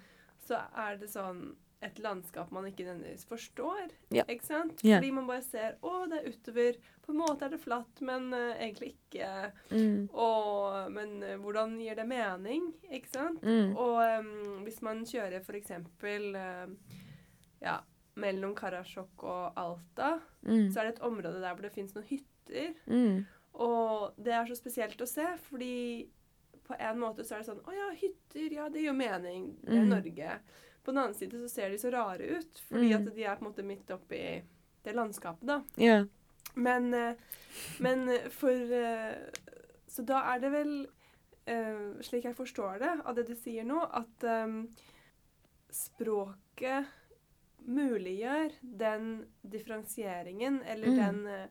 [0.47, 1.47] så er det sånn
[1.85, 3.91] et landskap man ikke nødvendigvis forstår.
[4.13, 4.23] Ja.
[4.27, 4.79] Ikke sant?
[4.81, 6.79] Fordi man bare ser å, det er utover.
[7.05, 9.51] På en måte er det flatt, men uh, egentlig ikke.
[9.69, 12.71] Mm, Og, men uh, hvordan gir det mening?
[12.89, 13.45] Ikke sant?
[13.45, 15.75] mm, Og um, hvis man kjører f.eks.
[16.01, 16.97] Uh,
[17.61, 17.77] ja,
[18.17, 22.09] mellom Karasjok og Alta, mm, så er det et område der hvor det fins noen
[22.09, 22.73] hytter.
[22.89, 23.25] mm.
[23.57, 26.05] Og det er så spesielt å se, fordi
[26.67, 29.55] på en måte så er det sånn Å ja, hytter, ja, det gir jo mening.
[29.63, 29.89] Det er Mm.
[29.89, 30.39] Norge.
[30.83, 33.07] På den annen side så ser de så rare ut, fordi Mm.
[33.07, 34.43] at de er på en måte midt oppi
[34.83, 35.61] det landskapet, da.
[35.77, 36.05] Yeah.
[36.55, 37.15] Men, eh,
[37.79, 39.15] men eh, for eh,
[39.87, 40.87] Så da er det vel,
[42.03, 44.23] slik jeg forstår det, av det du sier nå, at
[45.71, 46.85] språket
[47.67, 50.97] muliggjør den differensieringen, eller Mm.
[51.25, 51.49] den,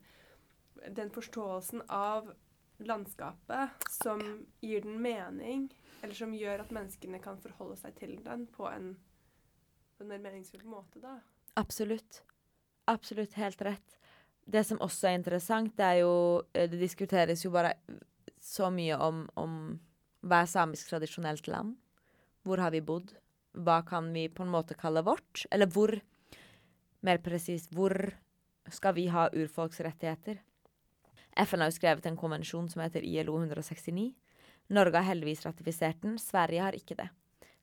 [0.95, 2.31] den forståelsen av
[2.79, 4.21] landskapet som
[4.61, 5.69] gir den mening,
[6.03, 8.95] eller som gjør at menneskene kan forholde seg til den på en,
[9.97, 11.19] på en mer meningsfull måte, da.
[11.57, 12.23] Absolutt.
[12.87, 13.97] Absolutt helt rett.
[14.47, 17.73] Det som også er interessant, det er jo eh, Det diskuteres jo bare
[18.39, 19.55] så mye om, om
[20.23, 21.75] hva er samisk tradisjonelt land?
[22.47, 23.11] Hvor har vi bodd?
[23.57, 25.47] Hva kan vi på en måte kalle vårt?
[25.51, 25.97] Eller hvor
[27.07, 27.93] Mer presist, hvor
[28.73, 30.41] skal vi ha urfolksrettigheter?
[31.37, 34.09] FN har jo skrevet en konvensjon som heter ILO 169.
[34.73, 37.09] Norge har heldigvis ratifisert den, Sverige har ikke det.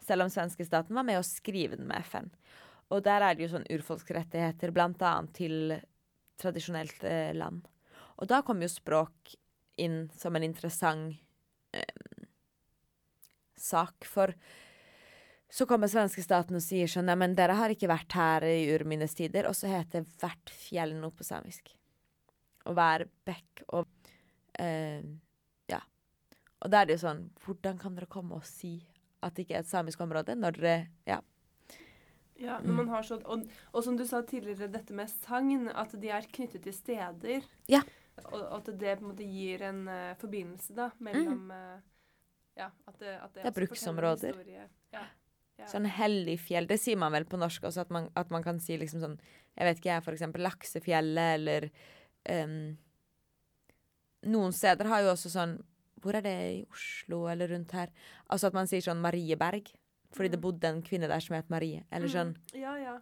[0.04, 2.26] selv om svenskestaten var med å skrive den med FN.
[2.92, 5.78] Og der er det jo sånn urfolksrettigheter, annet til
[6.36, 7.64] tradisjonelt eh, land.
[8.20, 9.36] Og da kom jo språk
[9.80, 11.16] inn som en interessant
[11.72, 12.28] eh,
[13.56, 14.36] sak, for
[15.54, 19.46] så kommer svenskestaten og sier sånn Neimen, dere har ikke vært her i urminnes tider.
[19.46, 21.70] Og så heter hvert fjell noe på samisk.
[22.70, 23.88] Og være bekk og
[24.60, 25.04] eh,
[25.72, 25.82] Ja.
[26.62, 28.78] Og da er det jo sånn Hvordan kan dere komme og si
[29.24, 30.76] at det ikke er et samisk område, når dere
[31.08, 31.22] Ja.
[32.44, 35.94] Ja, når man har sånn, og, og som du sa tidligere, dette med sagn, at
[36.02, 37.46] de er knyttet til steder.
[37.72, 37.84] Ja.
[38.26, 41.82] Og, og at det på en måte gir en uh, forbindelse da, mellom eh,
[42.60, 44.42] Ja, at det, at Det er også forteller bruksområder.
[44.94, 45.06] Ja.
[45.58, 45.70] ja.
[45.72, 48.62] Sånn hellig fjell, det sier man vel på norsk også, at man, at man kan
[48.62, 49.18] si liksom sånn
[49.56, 51.70] Jeg vet ikke, jeg, for eksempel Laksefjellet, eller
[52.26, 52.78] ehm,
[54.24, 55.58] Noen steder har jo også sånn
[56.04, 57.90] Hvor er det i Oslo, eller rundt her?
[58.32, 59.70] Altså at man sier sånn Marieberg,
[60.12, 60.42] fordi det Mm.
[60.42, 61.84] bodde en kvinne der som het Marie.
[61.92, 62.60] Eller sånn Mm.
[62.60, 63.00] Ja, ja.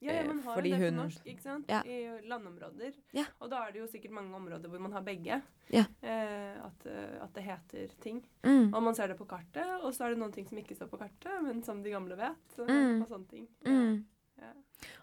[0.00, 1.64] Ja, Eh, ja, man har fordi jo det på hun- norsk, ikke sant?
[1.68, 1.82] Ja.
[1.82, 2.92] I landområder.
[3.12, 3.24] Ja.
[3.40, 5.42] Og da er det jo sikkert mange områder hvor man har begge.
[5.70, 5.86] Ja.
[6.02, 8.22] Eh, at, eh, at det heter ting.
[8.44, 10.76] mm, Og man ser det på kartet, og så er det noen ting som ikke
[10.76, 12.36] står på kartet, men som de gamle vet.
[12.68, 13.02] Mm.
[13.02, 13.48] og sånne ting.
[13.64, 14.04] mm.
[14.38, 14.52] Ja.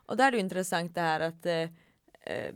[0.08, 1.70] Og da er det jo interessant det her at eh,
[2.28, 2.52] eh,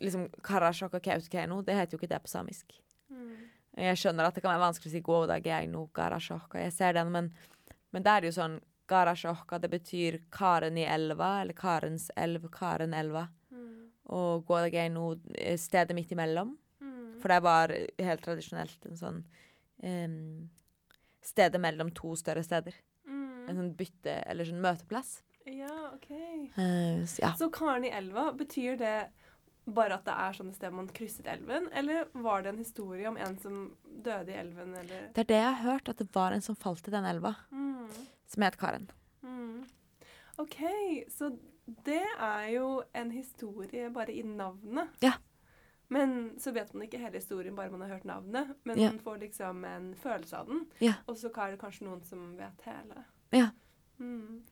[0.00, 2.74] liksom Karasjok og Kautokeino, det heter jo ikke det på samisk.
[3.10, 3.36] Mm.
[3.80, 7.30] Jeg skjønner at det kan være vanskelig å si Gådageino, Garasjokka, jeg ser den, men,
[7.94, 8.58] men det er jo sånn
[8.90, 13.28] Garasjokka, det betyr Karen i elva, eller Karens elv, Karenelva.
[13.54, 13.90] Mm.
[14.16, 16.56] Og Gådageino, eh, stedet midt imellom.
[16.82, 17.20] Mm.
[17.22, 17.70] For det var
[18.00, 19.20] helt tradisjonelt en sånn
[19.84, 20.48] um,
[21.22, 22.74] Stedet mellom to større steder.
[23.06, 23.56] En Mm.
[23.56, 25.22] sånn bytte, eller sånn møteplass.
[25.46, 26.10] Ja, OK.
[26.56, 27.32] Uh, så ja.
[27.38, 29.10] Så Karen i elva, betyr det
[29.74, 33.18] bare at det er sånne steder man krysset elven, eller var det en historie om
[33.20, 33.60] en som
[34.04, 36.58] døde i elven, eller Det er det jeg har hørt, at det var en som
[36.58, 37.88] falt i den elva, mm.
[38.34, 38.90] som het Karen.
[39.22, 39.64] Mm.
[40.40, 40.60] OK,
[41.12, 41.32] så
[41.86, 44.88] det er jo en historie bare i navnet.
[45.04, 45.12] Ja.
[45.90, 48.54] Men så vet man ikke hele historien, bare man har hørt navnet.
[48.64, 48.90] Men Ja.
[48.90, 50.66] man får liksom en følelse av den.
[50.80, 50.94] Ja.
[51.06, 53.04] Og så er det kanskje noen som vet hele.
[53.32, 53.50] Ja.
[53.98, 54.42] Mm.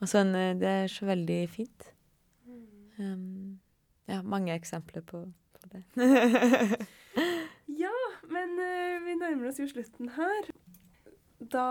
[0.00, 1.92] Og sånn, det er så veldig fint.
[2.46, 2.64] Mm.
[2.98, 3.60] Um,
[4.08, 5.24] ja, mange eksempler på,
[5.60, 5.84] på det.
[7.78, 7.94] Ja,
[8.26, 10.48] men uh, vi nærmer oss jo slutten her.
[11.52, 11.66] Da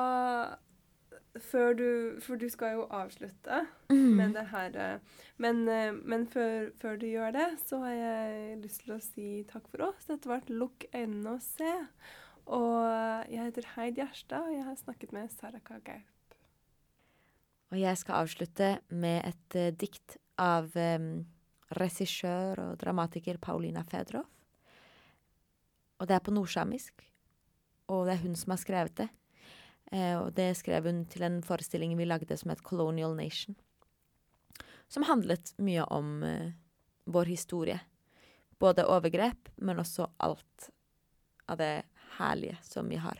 [1.41, 1.87] før du
[2.21, 4.77] For du skal jo avslutte med det her.
[4.77, 4.99] eh,
[5.37, 9.43] Men, eh, men før, før du gjør det, så har jeg lyst til å si
[9.51, 10.07] takk for oss.
[10.09, 11.73] Dette har vært Lukk øynene og se.
[12.45, 16.37] Og jeg heter Heid Gjerstad, og jeg har snakket med Saraka Gaup.
[17.71, 21.25] Og jeg skal avslutte med et uh, dikt av um,
[21.75, 24.25] regissør og dramatiker Paulina Fedrov.
[25.97, 27.01] Og det er på nordsamisk,
[27.89, 29.07] og det er hun som har skrevet det.
[29.91, 33.55] Eh, og det skrev hun til en forestilling vi lagde som het Colonial Nation.
[34.87, 36.51] Som handlet mye om eh,
[37.05, 37.79] vår historie.
[38.59, 40.69] Både overgrep, men også alt
[41.47, 41.87] av det
[42.17, 43.19] herlige som vi har.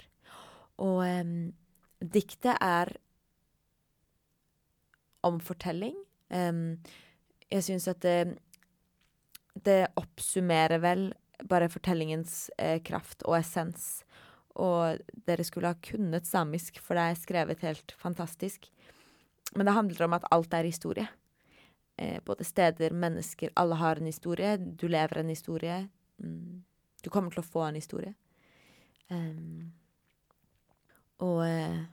[0.84, 1.34] Og eh,
[2.04, 2.94] diktet er
[5.26, 5.96] om fortelling.
[6.30, 6.78] Em,
[7.54, 8.38] jeg syns at det,
[9.66, 11.10] det oppsummerer vel
[11.48, 14.02] bare fortellingens eh, kraft og essens.
[14.58, 18.70] Og dere skulle ha kunnet samisk, for det er skrevet helt fantastisk.
[19.56, 21.08] Men det handler om at alt er historie.
[21.98, 23.54] Eh, både steder, mennesker.
[23.56, 24.58] Alle har en historie.
[24.58, 25.88] Du lever en historie.
[26.24, 26.64] Mm.
[27.04, 28.14] Du kommer til å få en historie.
[29.08, 29.72] Um,
[31.24, 31.86] og eh,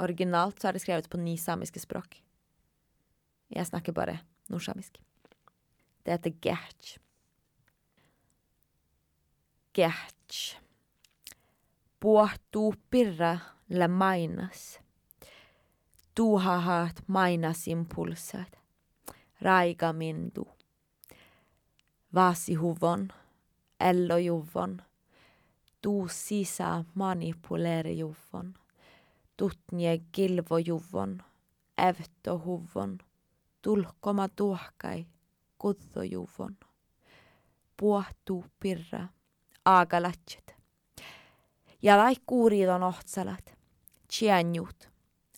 [0.00, 2.22] originalt så er det skrevet på ni samiske språk.
[3.52, 4.98] Jeg snakker bare nordsamisk.
[6.04, 6.98] Det heter gerch.
[9.74, 10.58] Gerch.
[12.00, 13.38] Puhtuu pirra
[13.68, 14.80] le mainas.
[16.16, 18.58] Du har hatt mainas impulsat.
[19.40, 20.44] Raiga mindu.
[22.14, 23.12] Vasihuvon.
[23.80, 24.80] Ello juvon.
[25.80, 28.56] Du sisa manipulere juvon.
[29.36, 29.98] Tutnje
[33.62, 35.06] Tulkoma tuohkai.
[35.58, 36.56] Kuddo juvon.
[37.76, 39.08] Puhtuu pirra.
[39.64, 40.56] Aagalatset.
[41.82, 43.58] Ja laikkuuriidon ohtsalat.
[44.08, 44.90] Tjänjut.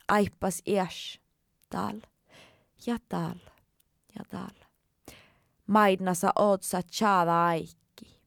[0.09, 1.21] Aippas iäs.
[1.71, 2.01] Tal.
[2.87, 3.39] Ja tal.
[4.19, 4.65] Ja tal.
[5.67, 8.21] Maidnasa ootsa tjaada aikki.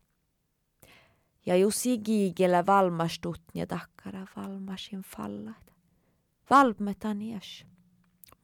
[1.45, 5.73] Ja Jussi giigele valmastutnja takkara valmasin fallat.
[6.49, 7.65] Valmetan iäs.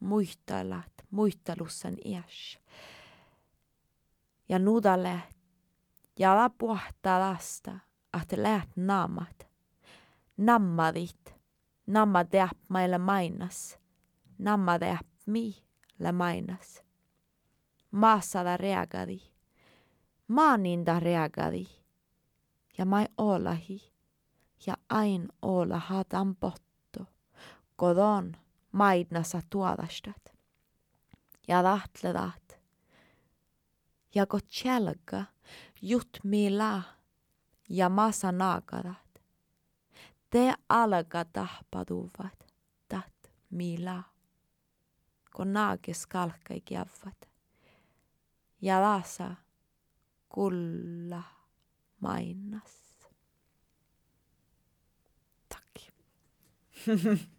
[0.04, 2.60] Muistalat, muistelussan iäs.
[4.49, 5.38] Ja nudalet.
[6.20, 7.80] Ja la lasta,
[8.12, 9.47] att lät namat.
[10.38, 11.36] Nammadit.
[11.86, 13.78] Namma deap meile mainas.
[14.38, 15.56] Namma deap mi
[15.97, 16.84] le mainas.
[17.91, 19.22] Maasada reagadi.
[20.28, 21.68] Maaninda reagadi.
[22.78, 23.91] Ja mai olahi.
[24.66, 26.36] Ja ain ola hatan.
[27.76, 28.36] Kodon
[28.74, 30.34] maidnasa tuodastat.
[31.47, 32.59] Ja tahtledat.
[34.15, 35.26] Ja kot tjelga.
[35.82, 36.82] Jut mila.
[37.69, 39.21] Ja masa naagadat.
[40.30, 42.45] Te alga tahpaduvat.
[42.88, 44.03] Tat mila.
[45.36, 47.30] Kun naage skalkai kiavat.
[48.61, 49.36] Ja lasa
[50.30, 51.24] kulla
[51.99, 53.07] mainas.
[55.49, 55.80] Takk.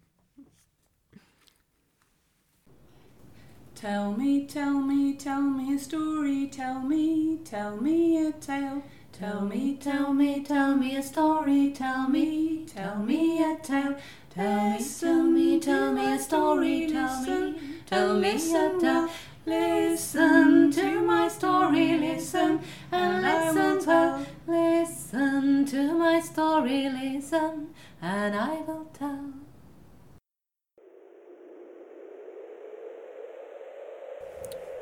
[3.85, 6.47] Tell me, tell me, tell me a story.
[6.47, 8.81] Tell me, tell me a tale.
[9.11, 11.69] Tell me, tell me, tell me a story.
[11.69, 13.95] Tell me, tell me a tale.
[14.31, 16.87] Tell me, tell me, tell me a story.
[16.87, 19.07] Tell me, tell me a tale.
[19.45, 22.61] Listen to my story, listen
[22.91, 24.25] and listen well.
[24.47, 27.67] Listen to my story, listen,
[28.01, 29.44] and I will tell.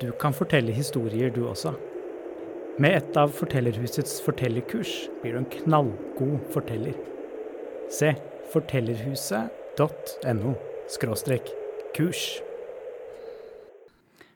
[0.03, 1.71] Du kan fortelle historier, du også.
[2.75, 6.91] Med et av Fortellerhusets fortellerkurs blir du en knallgod forteller.
[7.87, 8.11] Se
[8.51, 10.51] fortellerhuset.no
[11.95, 12.43] kurs.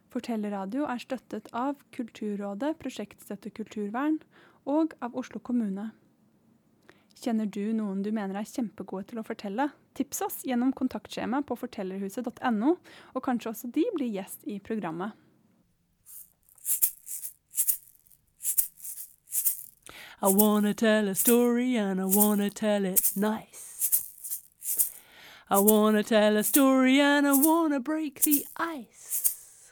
[0.07, 4.23] Fortellerradio er støttet av Kulturrådet, Prosjektstøtte kulturvern
[4.63, 5.91] og av Oslo kommune.
[7.19, 9.67] Kjenner du noen du mener er kjempegode til å fortelle?
[9.99, 12.79] Tips oss gjennom kontaktskjema på fortellerhuset.no,
[13.17, 15.26] og kanskje også de blir gjest i programmet.
[20.19, 24.03] I wanna tell a story and I wanna tell it nice.
[25.47, 29.71] I wanna tell a story and I wanna break the ice.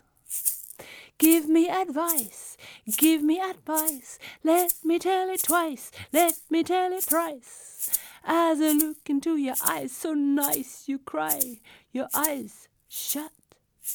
[1.17, 2.57] Give me advice,
[2.97, 4.19] give me advice.
[4.43, 7.89] Let me tell it twice, let me tell it thrice.
[8.23, 11.59] As I look into your eyes, so nice you cry,
[11.91, 13.31] your eyes shut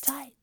[0.02, 0.39] tight.